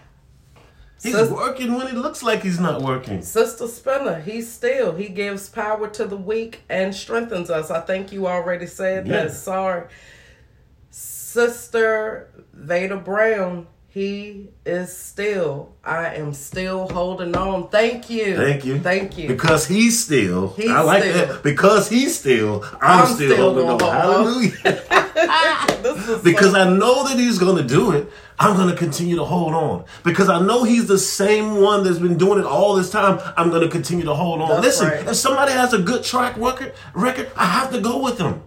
He's 1.03 1.15
Sis- 1.15 1.31
working 1.31 1.75
when 1.75 1.89
it 1.89 1.95
looks 1.95 2.23
like 2.23 2.43
he's 2.43 2.61
not 2.61 2.81
working. 2.83 3.23
Sister 3.23 3.67
Spinner, 3.67 4.21
he 4.21 4.41
still 4.41 4.95
he 4.95 5.09
gives 5.09 5.49
power 5.49 5.89
to 5.89 6.05
the 6.05 6.17
weak 6.17 6.61
and 6.69 6.95
strengthens 6.95 7.51
us. 7.51 7.71
I 7.73 7.81
think 7.81 8.13
you 8.13 8.27
already 8.29 8.67
said 8.67 9.07
Yeah. 9.09 9.25
that. 9.25 9.33
Sorry. 9.33 9.85
Sister 10.91 12.29
Veda 12.53 12.97
Brown, 12.97 13.67
he 13.89 14.49
is 14.65 14.97
still. 14.97 15.75
I 15.85 16.15
am 16.15 16.33
still 16.35 16.89
holding 16.89 17.35
on. 17.37 17.69
Thank 17.69 18.09
you. 18.11 18.37
Thank 18.37 18.65
you. 18.65 18.79
Thank 18.81 19.19
you. 19.19 19.29
Because 19.29 19.67
he's 19.67 20.03
still. 20.05 20.49
He's 20.55 20.71
I 20.71 20.83
like 20.83 21.03
still. 21.03 21.27
that. 21.27 21.43
Because 21.43 21.89
he's 21.89 22.19
still. 22.19 22.63
I'm, 22.81 23.01
I'm 23.01 23.15
still, 23.15 23.33
still 23.33 23.55
holding 23.55 23.69
on. 23.71 23.81
hold. 23.81 23.93
Hallelujah. 23.93 24.83
Because 26.23 26.53
so- 26.53 26.59
I 26.61 26.69
know 26.69 27.07
that 27.09 27.19
he's 27.19 27.39
going 27.39 27.57
to 27.57 27.63
do 27.65 27.93
it. 27.93 28.11
I'm 28.43 28.57
going 28.57 28.69
to 28.69 28.77
continue 28.77 29.17
to 29.17 29.25
hold 29.25 29.55
on. 29.55 29.85
Because 30.03 30.29
I 30.29 30.41
know 30.41 30.65
he's 30.65 30.87
the 30.87 30.99
same 30.99 31.61
one 31.61 31.85
that's 31.85 31.99
been 31.99 32.19
doing 32.19 32.41
it 32.41 32.45
all 32.45 32.75
this 32.75 32.91
time. 32.91 33.21
I'm 33.37 33.51
going 33.51 33.63
to 33.63 33.69
continue 33.69 34.05
to 34.05 34.15
hold 34.15 34.43
on. 34.43 34.49
That's 34.49 34.81
Listen, 34.81 34.89
right. 34.89 35.09
if 35.09 35.17
somebody 35.17 35.53
has 35.53 35.73
a 35.73 35.79
good 35.79 36.03
track 36.03 36.37
record, 36.37 36.75
record, 36.95 37.31
I 37.37 37.47
have 37.47 37.71
to 37.73 37.81
go 37.81 38.03
with 38.03 38.19
them. 38.19 38.43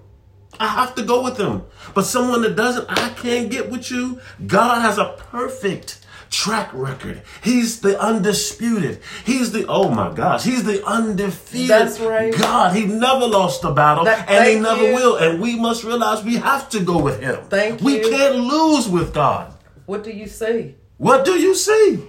I 0.60 0.67
have 0.67 0.95
to 0.95 1.03
go 1.03 1.23
with 1.23 1.38
them. 1.38 1.65
But 1.93 2.03
someone 2.03 2.41
that 2.41 2.55
doesn't, 2.55 2.86
I 2.89 3.10
can't 3.10 3.49
get 3.49 3.69
with 3.71 3.89
you. 3.91 4.19
God 4.45 4.81
has 4.81 4.97
a 4.97 5.15
perfect 5.17 6.05
track 6.29 6.69
record. 6.73 7.21
He's 7.43 7.79
the 7.81 7.99
undisputed. 7.99 8.99
He's 9.25 9.51
the, 9.51 9.65
oh 9.67 9.89
my 9.89 10.13
gosh, 10.13 10.43
he's 10.43 10.63
the 10.63 10.86
undefeated. 10.86 11.69
That's 11.69 11.99
right. 11.99 12.34
God, 12.38 12.75
he 12.75 12.86
never 12.86 13.27
lost 13.27 13.63
a 13.63 13.71
battle 13.71 14.03
That- 14.05 14.29
and 14.29 14.47
he 14.49 14.60
never 14.60 14.89
you. 14.89 14.95
will. 14.95 15.15
And 15.17 15.41
we 15.41 15.58
must 15.58 15.84
realize 15.84 16.23
we 16.23 16.36
have 16.36 16.69
to 16.69 16.79
go 16.81 16.97
with 16.97 17.21
him. 17.21 17.39
Thank 17.49 17.81
we 17.81 17.97
you. 17.99 18.03
We 18.03 18.10
can't 18.10 18.36
lose 18.36 18.89
with 18.89 19.13
God. 19.13 19.53
What 19.85 20.03
do 20.03 20.11
you 20.11 20.27
see? 20.27 20.75
What 20.97 21.25
do 21.25 21.39
you 21.39 21.53
see? 21.53 22.01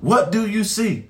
What 0.00 0.30
do 0.30 0.46
you 0.46 0.64
see? 0.64 1.08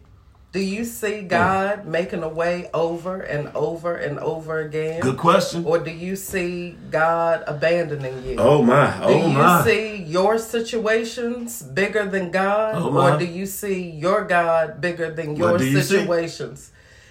Do 0.52 0.60
you 0.60 0.86
see 0.86 1.20
God 1.20 1.86
making 1.86 2.22
a 2.22 2.28
way 2.28 2.70
over 2.72 3.20
and 3.20 3.48
over 3.54 3.96
and 3.96 4.18
over 4.20 4.60
again? 4.60 5.02
Good 5.02 5.18
question. 5.18 5.66
Or 5.66 5.78
do 5.78 5.90
you 5.90 6.16
see 6.16 6.78
God 6.90 7.44
abandoning 7.46 8.24
you? 8.24 8.36
Oh 8.38 8.62
my, 8.62 9.02
Oh 9.02 9.08
do 9.08 9.14
oh 9.14 9.26
you 9.28 9.34
my. 9.36 9.64
see 9.64 9.96
your 9.96 10.38
situations 10.38 11.60
bigger 11.62 12.06
than 12.06 12.30
God? 12.30 12.76
Oh, 12.76 12.90
my. 12.90 13.16
or 13.16 13.18
do 13.18 13.26
you 13.26 13.44
see 13.44 13.90
your 13.90 14.24
God 14.24 14.80
bigger 14.80 15.10
than 15.10 15.36
your 15.36 15.52
What 15.52 15.60
do 15.60 15.66
you 15.66 15.82
see? 15.82 16.06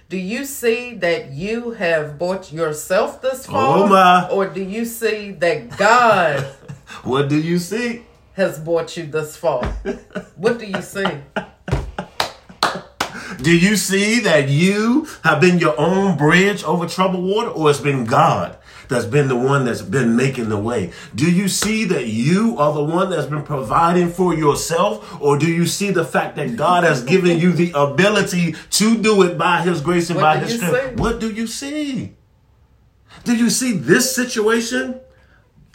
Do 0.10 0.18
you 0.18 0.46
see 0.46 0.96
that 0.96 1.32
you 1.32 1.72
have 1.72 2.18
brought 2.18 2.52
yourself 2.52 3.22
this 3.22 3.46
oh, 3.48 3.52
far? 3.52 3.78
Oh, 3.78 3.88
my. 3.88 4.30
Or 4.30 4.48
do 4.48 4.64
you 4.64 4.86
see 4.86 5.32
that 5.34 5.78
God 5.78 6.44
What 7.04 7.30
do 7.30 7.40
you 7.40 7.60
see? 7.60 8.04
Has 8.36 8.60
brought 8.60 8.96
you 8.98 9.06
this 9.06 9.36
far? 9.36 9.66
what 10.36 10.60
do 10.60 10.66
you 10.66 10.82
see? 10.82 11.06
Do 13.42 13.58
you 13.58 13.76
see 13.76 14.20
that 14.22 14.50
you 14.50 15.08
have 15.24 15.42
been 15.42 15.60
your 15.60 15.80
own 15.80 16.18
bridge 16.18 16.64
over 16.64 16.88
troubled 16.88 17.26
water, 17.26 17.50
or 17.50 17.70
it's 17.70 17.80
been 17.80 18.06
God 18.06 18.58
that's 18.88 19.06
been 19.06 19.28
the 19.28 19.36
one 19.36 19.66
that's 19.66 19.82
been 19.82 20.16
making 20.16 20.50
the 20.50 20.58
way? 20.58 20.92
Do 21.14 21.30
you 21.32 21.48
see 21.48 21.86
that 21.86 22.08
you 22.08 22.58
are 22.58 22.74
the 22.74 22.84
one 22.84 23.10
that's 23.10 23.28
been 23.28 23.44
providing 23.44 24.10
for 24.10 24.34
yourself, 24.34 25.22
or 25.22 25.38
do 25.38 25.48
you 25.48 25.66
see 25.66 25.92
the 25.92 26.06
fact 26.06 26.36
that 26.36 26.56
God 26.56 26.84
has 26.84 27.04
given 27.04 27.40
you 27.40 27.52
the 27.52 27.72
ability 27.76 28.54
to 28.72 28.98
do 29.02 29.24
it 29.24 29.38
by 29.38 29.62
His 29.62 29.82
grace 29.82 30.10
and 30.10 30.18
What 30.18 30.24
by 30.24 30.38
His 30.38 30.58
strength? 30.58 30.90
see? 30.90 30.96
What 30.96 31.20
do 31.20 31.32
you 31.32 31.48
see? 31.48 32.16
Do 33.24 33.36
you 33.36 33.50
see 33.50 33.74
this 33.74 34.16
situation 34.16 35.00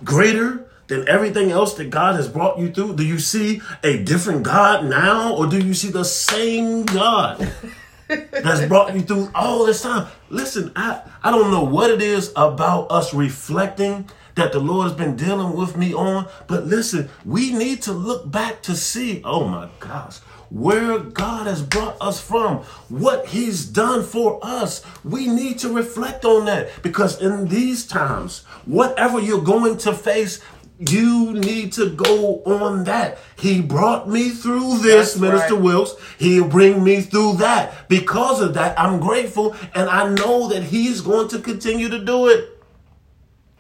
greater 0.05 0.69
than 0.90 1.09
everything 1.09 1.50
else 1.50 1.74
that 1.74 1.88
God 1.88 2.16
has 2.16 2.29
brought 2.29 2.59
you 2.59 2.70
through? 2.70 2.96
Do 2.96 3.05
you 3.05 3.18
see 3.18 3.62
a 3.83 4.03
different 4.03 4.42
God 4.42 4.85
now, 4.85 5.35
or 5.35 5.46
do 5.46 5.59
you 5.59 5.72
see 5.72 5.88
the 5.88 6.05
same 6.05 6.85
God 6.85 7.50
that's 8.09 8.66
brought 8.66 8.94
you 8.94 9.00
through 9.00 9.31
all 9.35 9.64
this 9.64 9.83
time? 9.83 10.09
Listen, 10.29 10.70
I, 10.76 11.00
I 11.22 11.31
don't 11.31 11.50
know 11.50 11.64
what 11.64 11.90
it 11.90 12.03
is 12.03 12.33
about 12.37 12.90
us 12.90 13.14
reflecting 13.14 14.11
that 14.35 14.53
the 14.53 14.61
Lord 14.61 14.88
has 14.88 14.96
been 14.96 15.16
dealing 15.16 15.57
with 15.57 15.76
me 15.76 15.94
on, 15.94 16.29
but 16.46 16.66
listen, 16.66 17.09
we 17.24 17.53
need 17.53 17.83
to 17.83 17.92
look 17.92 18.31
back 18.31 18.62
to 18.62 18.74
see, 18.74 19.22
oh 19.24 19.46
my 19.46 19.68
gosh, 19.79 20.18
where 20.50 20.98
God 20.98 21.46
has 21.46 21.62
brought 21.62 21.96
us 22.00 22.20
from, 22.20 22.59
what 22.88 23.26
He's 23.26 23.64
done 23.64 24.03
for 24.03 24.40
us. 24.42 24.85
We 25.05 25.29
need 25.29 25.59
to 25.61 25.72
reflect 25.72 26.24
on 26.24 26.44
that 26.46 26.83
because 26.83 27.20
in 27.20 27.46
these 27.46 27.87
times, 27.87 28.40
whatever 28.66 29.20
you're 29.20 29.42
going 29.42 29.79
to 29.79 29.94
face, 29.94 30.40
you 30.80 31.34
need 31.34 31.72
to 31.74 31.90
go 31.90 32.42
on 32.44 32.84
that. 32.84 33.18
He 33.36 33.60
brought 33.60 34.08
me 34.08 34.30
through 34.30 34.78
this, 34.78 35.12
That's 35.12 35.18
Minister 35.20 35.54
right. 35.54 35.62
Wilkes. 35.62 35.94
He'll 36.18 36.48
bring 36.48 36.82
me 36.82 37.02
through 37.02 37.34
that. 37.34 37.88
Because 37.88 38.40
of 38.40 38.54
that, 38.54 38.78
I'm 38.80 38.98
grateful 38.98 39.54
and 39.74 39.90
I 39.90 40.08
know 40.08 40.48
that 40.48 40.62
He's 40.64 41.02
going 41.02 41.28
to 41.28 41.38
continue 41.38 41.90
to 41.90 41.98
do 42.02 42.28
it. 42.28 42.62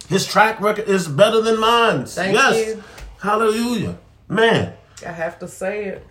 His 0.08 0.26
track 0.26 0.60
record 0.60 0.88
is 0.88 1.06
better 1.06 1.40
than 1.42 1.60
mine. 1.60 2.06
Thank 2.06 2.34
yes. 2.34 2.66
you. 2.76 2.82
Hallelujah. 3.20 3.98
Man. 4.28 4.72
I 5.06 5.12
have 5.12 5.38
to 5.40 5.48
say 5.48 5.84
it. 5.84 6.06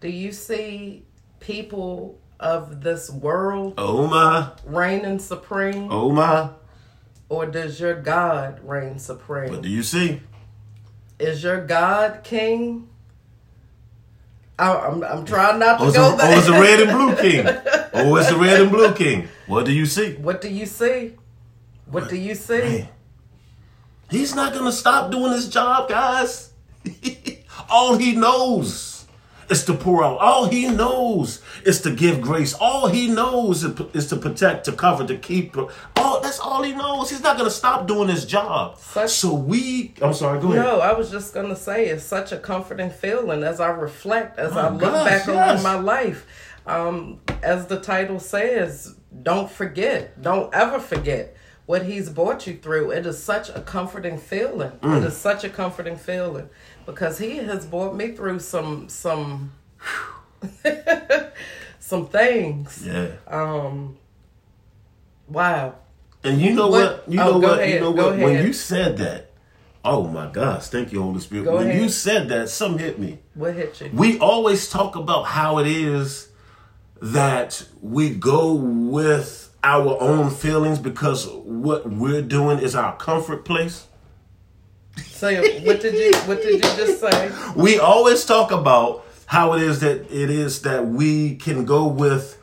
Do 0.00 0.08
you 0.08 0.32
see 0.32 1.04
people 1.40 2.18
of 2.38 2.82
this 2.82 3.10
world 3.10 3.74
Oh 3.76 4.06
my. 4.06 4.50
reigning 4.64 5.18
supreme, 5.18 5.88
Oh 5.90 6.10
my. 6.10 6.50
Or 7.30 7.46
does 7.46 7.80
your 7.80 7.94
God 7.94 8.60
reign 8.62 8.98
supreme? 8.98 9.50
What 9.50 9.62
do 9.62 9.70
you 9.70 9.82
see? 9.82 10.20
Is 11.18 11.42
your 11.42 11.64
God 11.64 12.20
king? 12.24 12.88
I, 14.58 14.72
I'm, 14.74 15.02
I'm 15.02 15.24
trying 15.24 15.58
not 15.58 15.78
to 15.78 15.84
Oh, 15.86 15.92
go 15.92 16.14
a, 16.14 16.16
there. 16.18 16.26
oh, 16.34 16.38
it's 16.38 16.46
the 16.46 16.52
red 16.52 16.80
and 16.80 16.90
blue 16.90 17.16
king. 17.16 17.46
Oh, 17.94 18.16
it's 18.16 18.28
the 18.28 18.36
red 18.36 18.60
and 18.60 18.70
blue 18.70 18.92
king. 18.94 19.28
What 19.46 19.64
do 19.64 19.72
you 19.72 19.86
see? 19.86 20.14
What 20.16 20.40
do 20.42 20.48
you 20.50 20.66
see? 20.66 21.14
What 21.86 22.08
do 22.10 22.16
you 22.16 22.34
see? 22.34 22.58
Man. 22.58 22.88
He's 24.10 24.34
not 24.34 24.52
going 24.52 24.64
to 24.66 24.72
stop 24.72 25.10
doing 25.10 25.32
his 25.32 25.48
job, 25.48 25.88
guys. 25.88 26.52
All 27.70 27.96
he 27.96 28.14
knows 28.16 28.89
is 29.50 29.64
to 29.64 29.74
pour 29.74 30.04
out. 30.04 30.18
All 30.18 30.46
he 30.48 30.68
knows 30.68 31.42
is 31.64 31.80
to 31.82 31.90
give 31.90 32.20
grace. 32.20 32.54
All 32.54 32.86
he 32.88 33.08
knows 33.08 33.64
is- 33.64 34.06
to 34.08 34.16
protect, 34.16 34.64
to 34.66 34.72
cover, 34.72 35.06
to 35.06 35.16
keep. 35.16 35.56
All 35.96 36.20
that's 36.20 36.38
all 36.40 36.62
he 36.62 36.72
knows. 36.72 37.10
He's 37.10 37.22
not 37.22 37.36
going 37.36 37.48
to 37.48 37.54
stop 37.54 37.86
doing 37.86 38.08
his 38.08 38.24
job. 38.24 38.78
Such- 38.78 39.10
so 39.10 39.34
we. 39.34 39.94
I'm 40.00 40.14
sorry. 40.14 40.40
Go 40.40 40.52
ahead. 40.52 40.64
No, 40.64 40.80
I 40.80 40.92
was 40.92 41.10
just 41.10 41.34
gonna 41.34 41.56
say 41.56 41.86
it's 41.86 42.04
such 42.04 42.32
a 42.32 42.38
comforting 42.38 42.90
feeling 42.90 43.42
as 43.42 43.60
I 43.60 43.68
reflect, 43.68 44.38
as 44.38 44.56
I 44.56 44.68
look 44.70 44.80
gosh, 44.80 45.08
back 45.08 45.26
yes. 45.26 45.28
over 45.28 45.62
my 45.62 45.74
life. 45.74 46.26
Um, 46.66 47.20
as 47.42 47.66
the 47.66 47.80
title 47.80 48.20
says, 48.20 48.94
don't 49.22 49.50
forget, 49.50 50.20
don't 50.22 50.54
ever 50.54 50.78
forget 50.78 51.36
what 51.66 51.84
he's 51.84 52.10
brought 52.10 52.46
you 52.46 52.56
through. 52.56 52.90
It 52.90 53.06
is 53.06 53.22
such 53.22 53.48
a 53.48 53.60
comforting 53.60 54.18
feeling. 54.18 54.72
Mm. 54.82 54.98
It 54.98 55.04
is 55.04 55.16
such 55.16 55.44
a 55.44 55.48
comforting 55.48 55.96
feeling 55.96 56.48
because 56.86 57.18
he 57.18 57.36
has 57.38 57.66
brought 57.66 57.94
me 57.94 58.12
through 58.12 58.40
some 58.40 58.88
some 58.88 59.52
some 61.78 62.06
things. 62.08 62.86
Yeah. 62.86 63.08
Um 63.26 63.96
wow. 65.28 65.74
And 66.22 66.40
you 66.40 66.52
know 66.54 66.68
What- 66.68 67.06
what? 67.06 67.08
You 67.12 67.20
oh, 67.20 67.24
know 67.24 67.40
go 67.40 67.48
what? 67.48 67.58
ahead, 67.60 67.74
you 67.74 67.80
know 67.80 67.92
go 67.92 68.10
what? 68.10 68.18
When 68.18 68.44
you 68.46 68.52
said 68.52 68.98
that, 68.98 69.30
oh 69.84 70.06
my 70.06 70.30
gosh, 70.30 70.68
thank 70.68 70.92
you, 70.92 71.02
Holy 71.02 71.20
Spirit. 71.20 71.44
Go 71.44 71.56
when 71.56 71.68
ahead. 71.68 71.80
you 71.82 71.88
said 71.88 72.28
that, 72.28 72.48
something 72.50 72.78
hit 72.84 72.98
me. 72.98 73.18
What 73.34 73.54
hit 73.54 73.80
you? 73.80 73.90
We 73.94 74.18
always 74.18 74.68
talk 74.68 74.96
about 74.96 75.22
how 75.24 75.58
it 75.58 75.66
is 75.66 76.28
that 77.00 77.64
we 77.80 78.10
go 78.10 78.52
with 78.52 79.54
our 79.64 79.96
own 80.00 80.30
feelings 80.30 80.78
because 80.78 81.26
what 81.28 81.88
we're 81.90 82.22
doing 82.22 82.58
is 82.58 82.74
our 82.74 82.96
comfort 82.96 83.44
place. 83.46 83.86
Say 85.20 85.60
what 85.66 85.82
did 85.82 85.92
you 85.92 86.18
what 86.20 86.40
did 86.40 86.54
you 86.54 86.60
just 86.60 86.98
say? 86.98 87.30
We 87.54 87.78
always 87.78 88.24
talk 88.24 88.52
about 88.52 89.04
how 89.26 89.52
it 89.52 89.60
is 89.60 89.80
that 89.80 90.10
it 90.10 90.30
is 90.30 90.62
that 90.62 90.86
we 90.86 91.36
can 91.36 91.66
go 91.66 91.86
with 91.86 92.38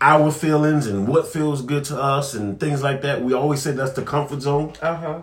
our 0.00 0.32
feelings 0.32 0.88
and 0.88 1.06
what 1.06 1.28
feels 1.28 1.62
good 1.62 1.84
to 1.84 2.02
us 2.02 2.34
and 2.34 2.58
things 2.58 2.82
like 2.82 3.02
that. 3.02 3.22
We 3.22 3.34
always 3.34 3.62
say 3.62 3.70
that's 3.70 3.92
the 3.92 4.02
comfort 4.02 4.40
zone. 4.42 4.72
Uh-huh. 4.82 5.22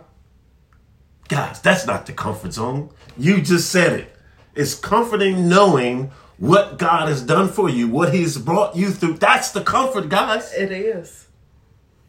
Guys, 1.27 1.61
that's 1.61 1.85
not 1.85 2.05
the 2.05 2.13
comfort 2.13 2.53
zone. 2.53 2.91
You 3.17 3.41
just 3.41 3.69
said 3.69 3.99
it. 3.99 4.15
It's 4.55 4.73
comforting 4.73 5.49
knowing 5.49 6.11
what 6.37 6.77
God 6.77 7.09
has 7.09 7.21
done 7.21 7.49
for 7.49 7.69
you, 7.69 7.89
what 7.89 8.13
He's 8.13 8.37
brought 8.37 8.77
you 8.77 8.91
through. 8.91 9.15
That's 9.15 9.51
the 9.51 9.65
comfort, 9.65 10.07
guys. 10.07 10.53
It 10.53 10.71
is. 10.71 11.27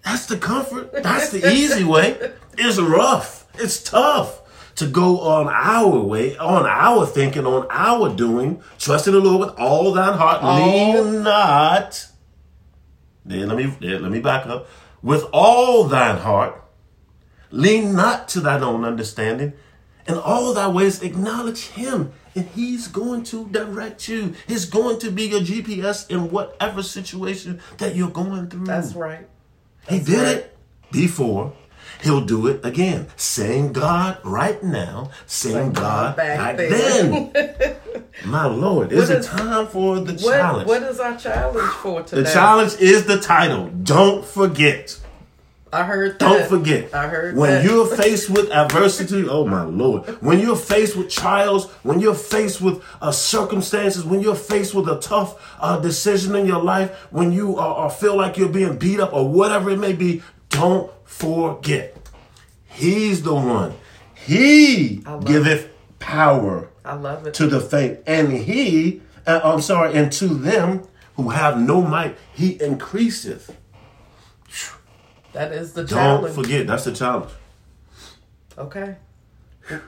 That's 0.04 0.26
the 0.26 0.37
comfort. 0.37 0.92
That's 0.92 1.30
the 1.30 1.52
easy 1.52 1.83
way. 1.83 2.35
It's 2.56 2.78
rough. 2.78 3.48
It's 3.54 3.83
tough 3.83 4.39
to 4.76 4.87
go 4.87 5.20
on 5.20 5.48
our 5.48 5.98
way, 6.00 6.37
on 6.38 6.66
our 6.66 7.06
thinking, 7.06 7.46
on 7.46 7.66
our 7.70 8.14
doing, 8.14 8.62
trusting 8.78 9.12
the 9.12 9.20
Lord 9.20 9.40
with 9.48 9.59
all 9.59 9.92
thine 9.92 10.16
heart. 10.16 10.42
All- 10.42 10.66
Lean 10.66 11.22
not. 11.22 12.06
Then 13.24 13.48
let 13.48 13.56
me 13.56 13.74
then 13.80 14.02
let 14.02 14.11
me 14.11 14.20
back 14.20 14.46
up. 14.46 14.68
With 15.02 15.24
all 15.33 15.85
thine 15.85 16.18
heart, 16.18 16.62
lean 17.50 17.94
not 17.94 18.28
to 18.28 18.40
thine 18.40 18.62
own 18.62 18.85
understanding. 18.85 19.52
In 20.06 20.16
all 20.16 20.54
thy 20.54 20.66
ways 20.66 21.02
acknowledge 21.02 21.66
him, 21.68 22.12
and 22.35 22.46
he's 22.48 22.88
going 22.88 23.22
to 23.24 23.48
direct 23.48 24.09
you. 24.09 24.35
He's 24.46 24.64
going 24.64 24.98
to 25.00 25.11
be 25.11 25.24
your 25.26 25.40
GPS 25.40 26.11
in 26.11 26.30
whatever 26.30 26.83
situation 26.83 27.61
that 27.78 27.94
you're 27.94 28.11
going 28.11 28.48
through. 28.48 28.66
That's 28.66 28.94
right. 28.94 29.28
He 29.88 30.00
did 30.00 30.18
right. 30.18 30.37
it 30.37 30.59
before. 30.90 31.52
He'll 32.03 32.21
do 32.25 32.47
it 32.47 32.65
again. 32.65 33.09
Same 33.17 33.73
God 33.73 34.19
right 34.25 34.63
now. 34.63 35.11
Same 35.27 35.73
God 35.73 36.17
back 36.17 36.57
back, 36.57 36.69
then. 36.71 37.77
My 38.25 38.47
Lord, 38.47 38.93
is 38.93 39.09
What 39.09 39.17
it 39.17 39.21
is- 39.21 39.27
time 39.27 39.67
for 39.69 40.01
the 40.01 40.13
What 40.15 40.33
challenge? 40.33 40.69
what 40.69 40.83
is 40.83 40.99
our 41.01 41.17
challenge 41.17 41.71
for 41.75 42.03
today? 42.03 42.23
the 42.23 42.31
challenge 42.31 42.75
is 42.81 43.07
the 43.07 43.19
title. 43.21 43.69
Don't 43.83 44.25
forget. 44.25 44.99
I 45.73 45.85
heard 45.85 46.19
that. 46.19 46.19
Don't 46.19 46.49
forget. 46.49 46.93
I 46.93 47.07
heard 47.07 47.37
when 47.37 47.51
that. 47.51 47.65
you're 47.65 47.87
faced 47.97 48.29
with 48.29 48.51
adversity. 48.51 49.29
Oh 49.29 49.47
my 49.47 49.63
lord! 49.63 50.05
When 50.21 50.41
you're 50.41 50.57
faced 50.57 50.97
with 50.97 51.11
trials, 51.11 51.69
when 51.85 52.01
you're 52.01 52.15
faced 52.17 52.61
with 52.61 52.83
uh, 53.01 53.13
circumstances, 53.13 54.05
when 54.05 54.19
you're 54.21 54.35
faced 54.35 54.75
with 54.75 54.89
a 54.89 54.99
tough 54.99 55.41
uh, 55.61 55.79
decision 55.79 56.35
in 56.35 56.45
your 56.45 56.61
life, 56.61 56.91
when 57.13 57.31
you 57.31 57.57
uh, 57.57 57.89
feel 57.89 58.17
like 58.17 58.37
you're 58.37 58.49
being 58.49 58.79
beat 58.79 58.99
up 58.99 59.13
or 59.13 59.29
whatever 59.29 59.71
it 59.71 59.79
may 59.79 59.93
be, 59.93 60.23
don't 60.49 60.91
forget. 61.11 61.96
He's 62.68 63.23
the 63.23 63.35
one. 63.35 63.75
He 64.14 65.03
giveth 65.25 65.68
power 65.99 66.70
I 66.85 66.94
love 66.94 67.27
it. 67.27 67.35
to 67.35 67.46
the 67.46 67.61
faint, 67.61 68.01
and 68.07 68.33
he, 68.33 69.03
uh, 69.27 69.40
I'm 69.42 69.61
sorry, 69.61 69.94
and 69.94 70.11
to 70.12 70.29
them 70.29 70.87
who 71.16 71.31
have 71.31 71.61
no 71.61 71.83
might, 71.83 72.16
he 72.33 72.61
increaseth. 72.62 73.55
that 75.33 75.53
is 75.53 75.73
the 75.73 75.87
challenge. 75.87 76.35
Don't 76.35 76.44
forget, 76.44 76.66
that's 76.66 76.85
the 76.85 76.92
challenge. 76.92 77.31
Okay. 78.57 78.96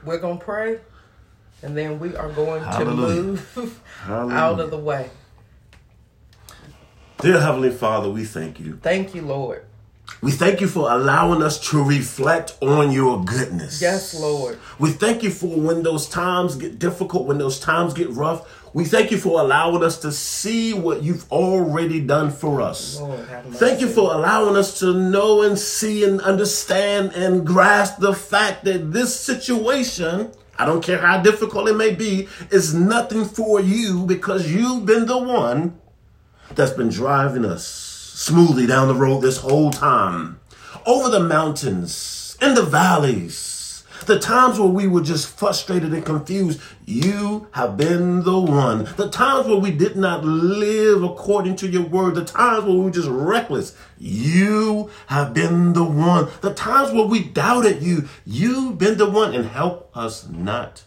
We're 0.04 0.18
going 0.18 0.38
to 0.38 0.44
pray 0.44 0.80
and 1.62 1.76
then 1.76 1.98
we 1.98 2.14
are 2.16 2.30
going 2.30 2.62
Hallelujah. 2.62 3.14
to 3.14 3.22
move 3.60 3.80
Hallelujah. 4.04 4.34
out 4.36 4.60
of 4.60 4.70
the 4.70 4.78
way. 4.78 5.10
Dear 7.20 7.40
Heavenly 7.40 7.70
Father, 7.70 8.10
we 8.10 8.24
thank 8.24 8.58
you. 8.58 8.78
Thank 8.82 9.14
you, 9.14 9.22
Lord. 9.22 9.64
We 10.20 10.30
thank 10.30 10.60
you 10.60 10.68
for 10.68 10.90
allowing 10.90 11.42
us 11.42 11.58
to 11.70 11.82
reflect 11.82 12.56
on 12.60 12.92
your 12.92 13.24
goodness. 13.24 13.80
Yes, 13.80 14.14
Lord. 14.14 14.58
We 14.78 14.90
thank 14.90 15.22
you 15.22 15.30
for 15.30 15.46
when 15.48 15.82
those 15.82 16.08
times 16.08 16.54
get 16.54 16.78
difficult, 16.78 17.26
when 17.26 17.38
those 17.38 17.58
times 17.58 17.94
get 17.94 18.10
rough. 18.10 18.60
We 18.74 18.84
thank 18.84 19.10
you 19.10 19.18
for 19.18 19.40
allowing 19.40 19.82
us 19.82 19.98
to 20.00 20.12
see 20.12 20.72
what 20.72 21.02
you've 21.02 21.30
already 21.30 22.00
done 22.00 22.30
for 22.30 22.60
us. 22.60 23.00
Lord. 23.00 23.26
Thank 23.52 23.80
you 23.80 23.88
for 23.88 24.14
allowing 24.14 24.56
us 24.56 24.78
to 24.78 24.94
know 24.94 25.42
and 25.42 25.58
see 25.58 26.04
and 26.04 26.20
understand 26.20 27.12
and 27.14 27.46
grasp 27.46 27.98
the 27.98 28.14
fact 28.14 28.64
that 28.64 28.92
this 28.92 29.18
situation, 29.18 30.32
I 30.58 30.64
don't 30.64 30.82
care 30.82 30.98
how 30.98 31.20
difficult 31.20 31.68
it 31.68 31.76
may 31.76 31.94
be, 31.94 32.28
is 32.50 32.72
nothing 32.74 33.24
for 33.24 33.60
you 33.60 34.06
because 34.06 34.50
you've 34.50 34.86
been 34.86 35.06
the 35.06 35.18
one 35.18 35.78
that's 36.54 36.72
been 36.72 36.88
driving 36.88 37.44
us 37.44 37.91
smoothly 38.22 38.66
down 38.66 38.86
the 38.86 38.94
road 38.94 39.20
this 39.20 39.38
whole 39.38 39.72
time. 39.72 40.38
Over 40.86 41.10
the 41.10 41.20
mountains, 41.20 42.36
in 42.40 42.54
the 42.54 42.62
valleys, 42.62 43.82
the 44.06 44.18
times 44.18 44.60
where 44.60 44.68
we 44.68 44.86
were 44.86 45.00
just 45.00 45.26
frustrated 45.26 45.92
and 45.92 46.04
confused, 46.04 46.60
you 46.86 47.48
have 47.52 47.76
been 47.76 48.22
the 48.22 48.38
one. 48.38 48.84
The 48.96 49.10
times 49.10 49.48
where 49.48 49.58
we 49.58 49.72
did 49.72 49.96
not 49.96 50.24
live 50.24 51.02
according 51.02 51.56
to 51.56 51.68
your 51.68 51.82
word, 51.82 52.14
the 52.14 52.24
times 52.24 52.64
where 52.64 52.74
we 52.74 52.84
were 52.84 52.90
just 52.92 53.08
reckless, 53.08 53.76
you 53.98 54.88
have 55.08 55.34
been 55.34 55.72
the 55.72 55.84
one. 55.84 56.28
The 56.42 56.54
times 56.54 56.92
where 56.92 57.06
we 57.06 57.24
doubted 57.24 57.82
you, 57.82 58.08
you've 58.24 58.78
been 58.78 58.98
the 58.98 59.10
one. 59.10 59.34
And 59.34 59.46
help 59.46 59.90
us 59.96 60.28
not 60.28 60.84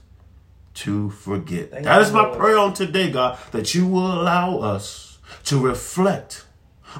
to 0.76 1.10
forget. 1.10 1.71
Thank 1.71 1.84
that 1.84 2.02
is 2.02 2.13
my 2.13 2.24
Lord. 2.24 2.38
prayer 2.38 2.58
on 2.58 2.74
today, 2.74 3.12
God, 3.12 3.38
that 3.52 3.76
you 3.76 3.88
will 3.88 4.21
allow 4.21 4.60
us 4.60 5.19
to 5.45 5.60
reflect 5.60 6.44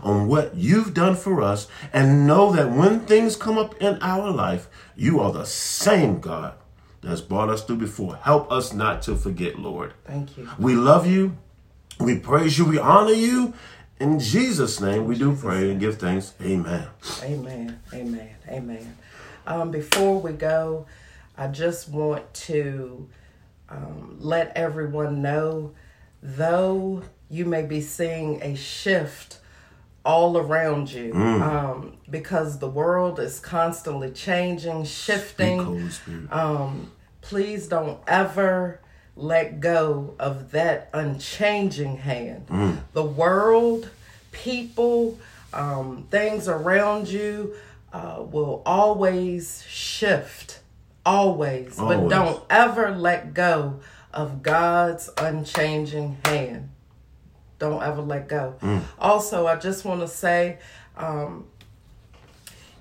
on 0.03 0.27
what 0.27 0.55
you've 0.55 0.93
done 0.93 1.15
for 1.15 1.41
us 1.41 1.67
and 1.93 2.27
know 2.27 2.51
that 2.51 2.71
when 2.71 3.01
things 3.01 3.36
come 3.36 3.58
up 3.58 3.75
in 3.81 3.97
our 4.01 4.29
life, 4.29 4.67
you 4.95 5.19
are 5.19 5.31
the 5.31 5.45
same 5.45 6.19
God 6.19 6.55
that's 7.01 7.21
brought 7.21 7.49
us 7.49 7.63
through 7.63 7.77
before. 7.77 8.15
Help 8.17 8.51
us 8.51 8.73
not 8.73 9.01
to 9.03 9.15
forget, 9.15 9.60
Lord. 9.60 9.93
Thank 10.05 10.38
you. 10.38 10.49
We 10.58 10.75
love 10.75 11.08
you. 11.08 11.38
We 11.99 12.19
praise 12.19 12.58
you. 12.58 12.65
We 12.65 12.79
honor 12.79 13.13
you. 13.13 13.53
In 13.99 14.19
Jesus' 14.19 14.81
name, 14.81 15.05
we 15.05 15.17
do 15.17 15.36
pray 15.36 15.71
and 15.71 15.79
give 15.79 15.97
thanks. 15.97 16.34
Amen. 16.41 16.88
Amen. 17.23 17.79
Amen. 17.93 18.36
Amen. 18.49 18.97
Um, 19.47 19.71
before 19.71 20.19
we 20.19 20.34
go, 20.34 20.88
I 21.38 21.47
just 21.47 21.89
want 21.89 22.34
to 22.34 23.08
um, 23.69 24.17
let 24.19 24.51
everyone 24.55 25.21
know 25.21 25.73
though 26.21 27.03
you 27.29 27.45
may 27.45 27.63
be 27.63 27.81
seeing 27.81 28.41
a 28.41 28.55
shift 28.55 29.39
all 30.06 30.38
around 30.38 30.91
you 30.91 31.13
um, 31.13 31.98
because 32.10 32.60
the 32.60 32.68
world 32.70 33.20
is 33.20 33.39
constantly 33.39 34.12
changing, 34.12 34.86
shifting. 34.86 35.60
Speak, 35.60 35.68
Holy 35.68 35.89
Spirit. 35.89 36.32
um, 36.32 36.91
please 37.22 37.68
don't 37.68 38.00
ever 38.08 38.80
let 39.15 39.60
go 39.60 40.13
of 40.20 40.52
that 40.52 40.89
unchanging 40.94 41.98
hand. 41.98 42.46
The 42.94 43.04
world, 43.04 43.89
people, 44.32 45.18
um, 45.54 46.08
things 46.12 46.48
around 46.48 47.08
you 47.08 47.56
uh, 47.94 48.22
will 48.22 48.62
always 48.65 49.63
shift. 49.68 50.60
Always. 51.06 51.78
But 51.78 52.10
don't 52.10 52.44
ever 52.50 52.91
let 52.91 53.34
go 53.34 53.80
of 54.13 54.41
God's 54.44 55.10
unchanging 55.18 56.18
hand. 56.26 56.70
Don't 57.60 57.82
ever 57.82 58.02
let 58.02 58.28
go. 58.28 58.56
Also, 59.00 59.48
I 59.48 59.56
just 59.56 59.86
want 59.86 60.02
to 60.02 60.08
say, 60.08 60.60
um, 60.98 61.46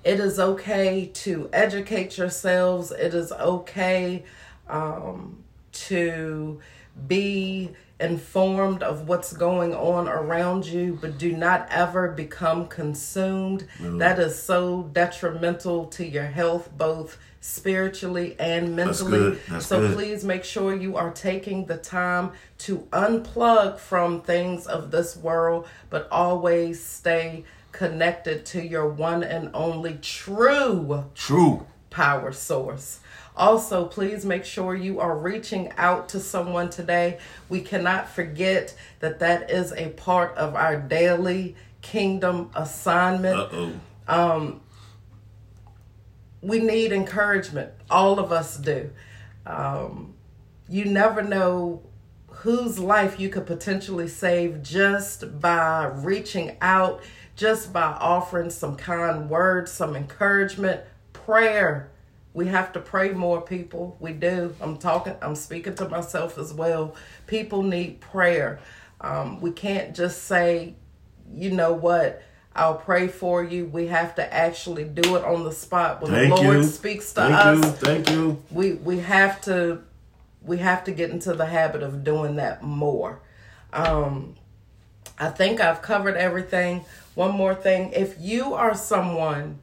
it 0.03 0.19
is 0.19 0.39
okay 0.39 1.07
to 1.13 1.49
educate 1.53 2.17
yourselves. 2.17 2.91
It 2.91 3.13
is 3.13 3.31
okay 3.31 4.23
um, 4.67 5.43
to 5.71 6.59
be 7.07 7.71
informed 7.99 8.83
of 8.83 9.07
what's 9.07 9.31
going 9.33 9.73
on 9.73 10.07
around 10.09 10.65
you, 10.65 10.97
but 10.99 11.17
do 11.17 11.35
not 11.35 11.67
ever 11.71 12.09
become 12.09 12.67
consumed. 12.67 13.67
That 13.79 14.19
is 14.19 14.41
so 14.41 14.83
detrimental 14.91 15.85
to 15.87 16.05
your 16.05 16.25
health, 16.25 16.69
both 16.77 17.17
spiritually 17.39 18.35
and 18.39 18.75
mentally. 18.75 19.11
good. 19.11 19.39
That's 19.47 19.67
so 19.67 19.79
good. 19.79 19.95
please 19.95 20.23
make 20.25 20.43
sure 20.43 20.75
you 20.75 20.97
are 20.97 21.11
taking 21.11 21.65
the 21.65 21.77
time 21.77 22.31
to 22.59 22.79
unplug 22.91 23.77
from 23.77 24.21
things 24.21 24.65
of 24.67 24.91
this 24.91 25.15
world, 25.15 25.67
but 25.89 26.07
always 26.11 26.83
stay 26.83 27.45
connected 27.71 28.45
to 28.47 28.65
your 28.65 28.89
one 28.89 29.23
and 29.23 29.51
only 29.53 29.99
true 30.01 31.05
True. 31.13 31.65
power 31.89 32.31
source. 32.31 32.99
Also, 33.37 33.85
please 33.85 34.25
make 34.25 34.45
sure 34.45 34.75
you 34.75 34.99
are 34.99 35.17
reaching 35.17 35.71
out 35.77 36.09
to 36.09 36.19
someone 36.19 36.69
today. 36.69 37.19
We 37.49 37.61
cannot 37.61 38.09
forget 38.09 38.75
that 38.99 39.19
that 39.19 39.51
is 39.51 39.73
a 39.73 39.89
part 39.89 40.35
of 40.37 40.55
our 40.55 40.77
daily 40.77 41.55
kingdom 41.81 42.49
assignment. 42.55 43.37
Uh 43.37 43.49
oh. 44.07 44.59
we 46.41 46.59
need 46.59 46.91
encouragement. 46.91 47.71
All 47.89 48.19
of 48.19 48.31
us 48.31 48.57
do. 48.57 48.91
Um, 49.45 50.13
you 50.69 50.85
never 50.85 51.21
know 51.21 51.81
whose 52.27 52.79
life 52.79 53.19
you 53.19 53.29
could 53.29 53.47
potentially 53.47 54.07
save 54.07 54.61
just 54.61 55.39
by 55.39 55.85
reaching 55.85 56.57
out, 56.61 57.01
just 57.35 57.73
by 57.73 57.83
offering 57.99 58.49
some 58.49 58.75
kind 58.75 59.29
words, 59.29 59.71
some 59.71 59.95
encouragement, 59.95 60.81
prayer. 61.13 61.89
We 62.35 62.47
have 62.47 62.73
to 62.73 62.81
pray 62.81 63.11
more, 63.11 63.41
people. 63.41 63.95
We 64.01 64.11
do. 64.11 64.53
I'm 64.59 64.77
talking, 64.77 65.15
I'm 65.21 65.35
speaking 65.35 65.73
to 65.75 65.87
myself 65.87 66.37
as 66.37 66.53
well. 66.53 66.95
People 67.27 67.63
need 67.63 68.01
prayer. 68.01 68.59
Um, 68.99 69.39
we 69.39 69.51
can't 69.51 69.95
just 69.95 70.23
say, 70.25 70.75
you 71.33 71.51
know 71.51 71.71
what, 71.73 72.21
I'll 72.53 72.75
pray 72.75 73.07
for 73.07 73.41
you. 73.43 73.65
We 73.65 73.87
have 73.87 74.15
to 74.15 74.33
actually 74.33 74.83
do 74.83 75.15
it 75.15 75.23
on 75.23 75.45
the 75.45 75.51
spot 75.53 76.01
when 76.01 76.11
Thank 76.11 76.35
the 76.35 76.41
Lord 76.41 76.57
you. 76.57 76.63
speaks 76.63 77.13
to 77.13 77.21
Thank 77.21 77.35
us 77.35 77.57
you. 77.65 77.71
Thank 77.71 78.09
you. 78.09 78.43
we 78.51 78.73
we 78.73 78.99
have 78.99 79.39
to 79.41 79.81
we 80.41 80.57
have 80.57 80.83
to 80.85 80.91
get 80.91 81.11
into 81.11 81.33
the 81.33 81.45
habit 81.45 81.83
of 81.83 82.03
doing 82.03 82.35
that 82.35 82.61
more 82.63 83.19
um 83.73 84.35
i 85.17 85.27
think 85.29 85.59
i've 85.59 85.81
covered 85.81 86.15
everything 86.15 86.85
one 87.15 87.31
more 87.31 87.55
thing 87.55 87.91
if 87.93 88.15
you 88.19 88.53
are 88.53 88.75
someone 88.75 89.59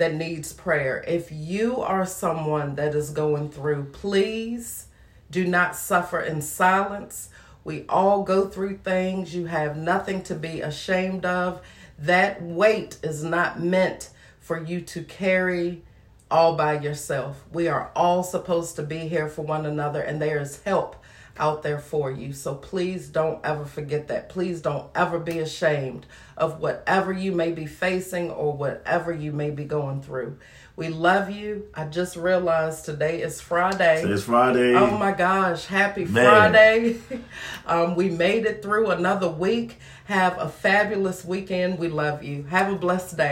that 0.00 0.14
needs 0.14 0.54
prayer. 0.54 1.04
If 1.06 1.30
you 1.30 1.82
are 1.82 2.06
someone 2.06 2.74
that 2.76 2.94
is 2.94 3.10
going 3.10 3.50
through 3.50 3.84
please 3.92 4.86
do 5.30 5.46
not 5.46 5.76
suffer 5.76 6.18
in 6.20 6.40
silence. 6.40 7.28
We 7.64 7.84
all 7.86 8.22
go 8.22 8.48
through 8.48 8.78
things 8.78 9.34
you 9.34 9.44
have 9.44 9.76
nothing 9.76 10.22
to 10.22 10.34
be 10.34 10.62
ashamed 10.62 11.26
of. 11.26 11.60
That 11.98 12.40
weight 12.40 12.96
is 13.02 13.22
not 13.22 13.60
meant 13.60 14.08
for 14.38 14.64
you 14.64 14.80
to 14.80 15.04
carry 15.04 15.82
all 16.30 16.56
by 16.56 16.78
yourself. 16.78 17.44
We 17.52 17.68
are 17.68 17.90
all 17.94 18.22
supposed 18.22 18.76
to 18.76 18.82
be 18.82 19.00
here 19.00 19.28
for 19.28 19.42
one 19.42 19.66
another, 19.66 20.00
and 20.00 20.20
there 20.20 20.40
is 20.40 20.62
help 20.62 20.96
out 21.40 21.62
there 21.62 21.78
for 21.78 22.10
you. 22.10 22.32
So 22.32 22.54
please 22.54 23.08
don't 23.08 23.44
ever 23.44 23.64
forget 23.64 24.08
that. 24.08 24.28
Please 24.28 24.60
don't 24.60 24.88
ever 24.94 25.18
be 25.18 25.38
ashamed 25.38 26.06
of 26.36 26.60
whatever 26.60 27.12
you 27.12 27.32
may 27.32 27.50
be 27.50 27.66
facing 27.66 28.30
or 28.30 28.52
whatever 28.52 29.12
you 29.12 29.32
may 29.32 29.50
be 29.50 29.64
going 29.64 30.02
through. 30.02 30.38
We 30.76 30.88
love 30.88 31.30
you. 31.30 31.68
I 31.74 31.84
just 31.86 32.16
realized 32.16 32.84
today 32.84 33.20
is 33.20 33.40
Friday. 33.40 34.02
It's 34.02 34.22
Friday. 34.22 34.74
Oh 34.74 34.96
my 34.96 35.12
gosh, 35.12 35.66
happy 35.66 36.04
Man. 36.04 36.24
Friday. 36.24 37.00
um, 37.66 37.96
we 37.96 38.08
made 38.08 38.46
it 38.46 38.62
through 38.62 38.90
another 38.90 39.28
week. 39.28 39.78
Have 40.04 40.38
a 40.38 40.48
fabulous 40.48 41.24
weekend. 41.24 41.78
We 41.78 41.88
love 41.88 42.24
you. 42.24 42.44
Have 42.44 42.72
a 42.72 42.76
blessed 42.76 43.16
day. 43.16 43.28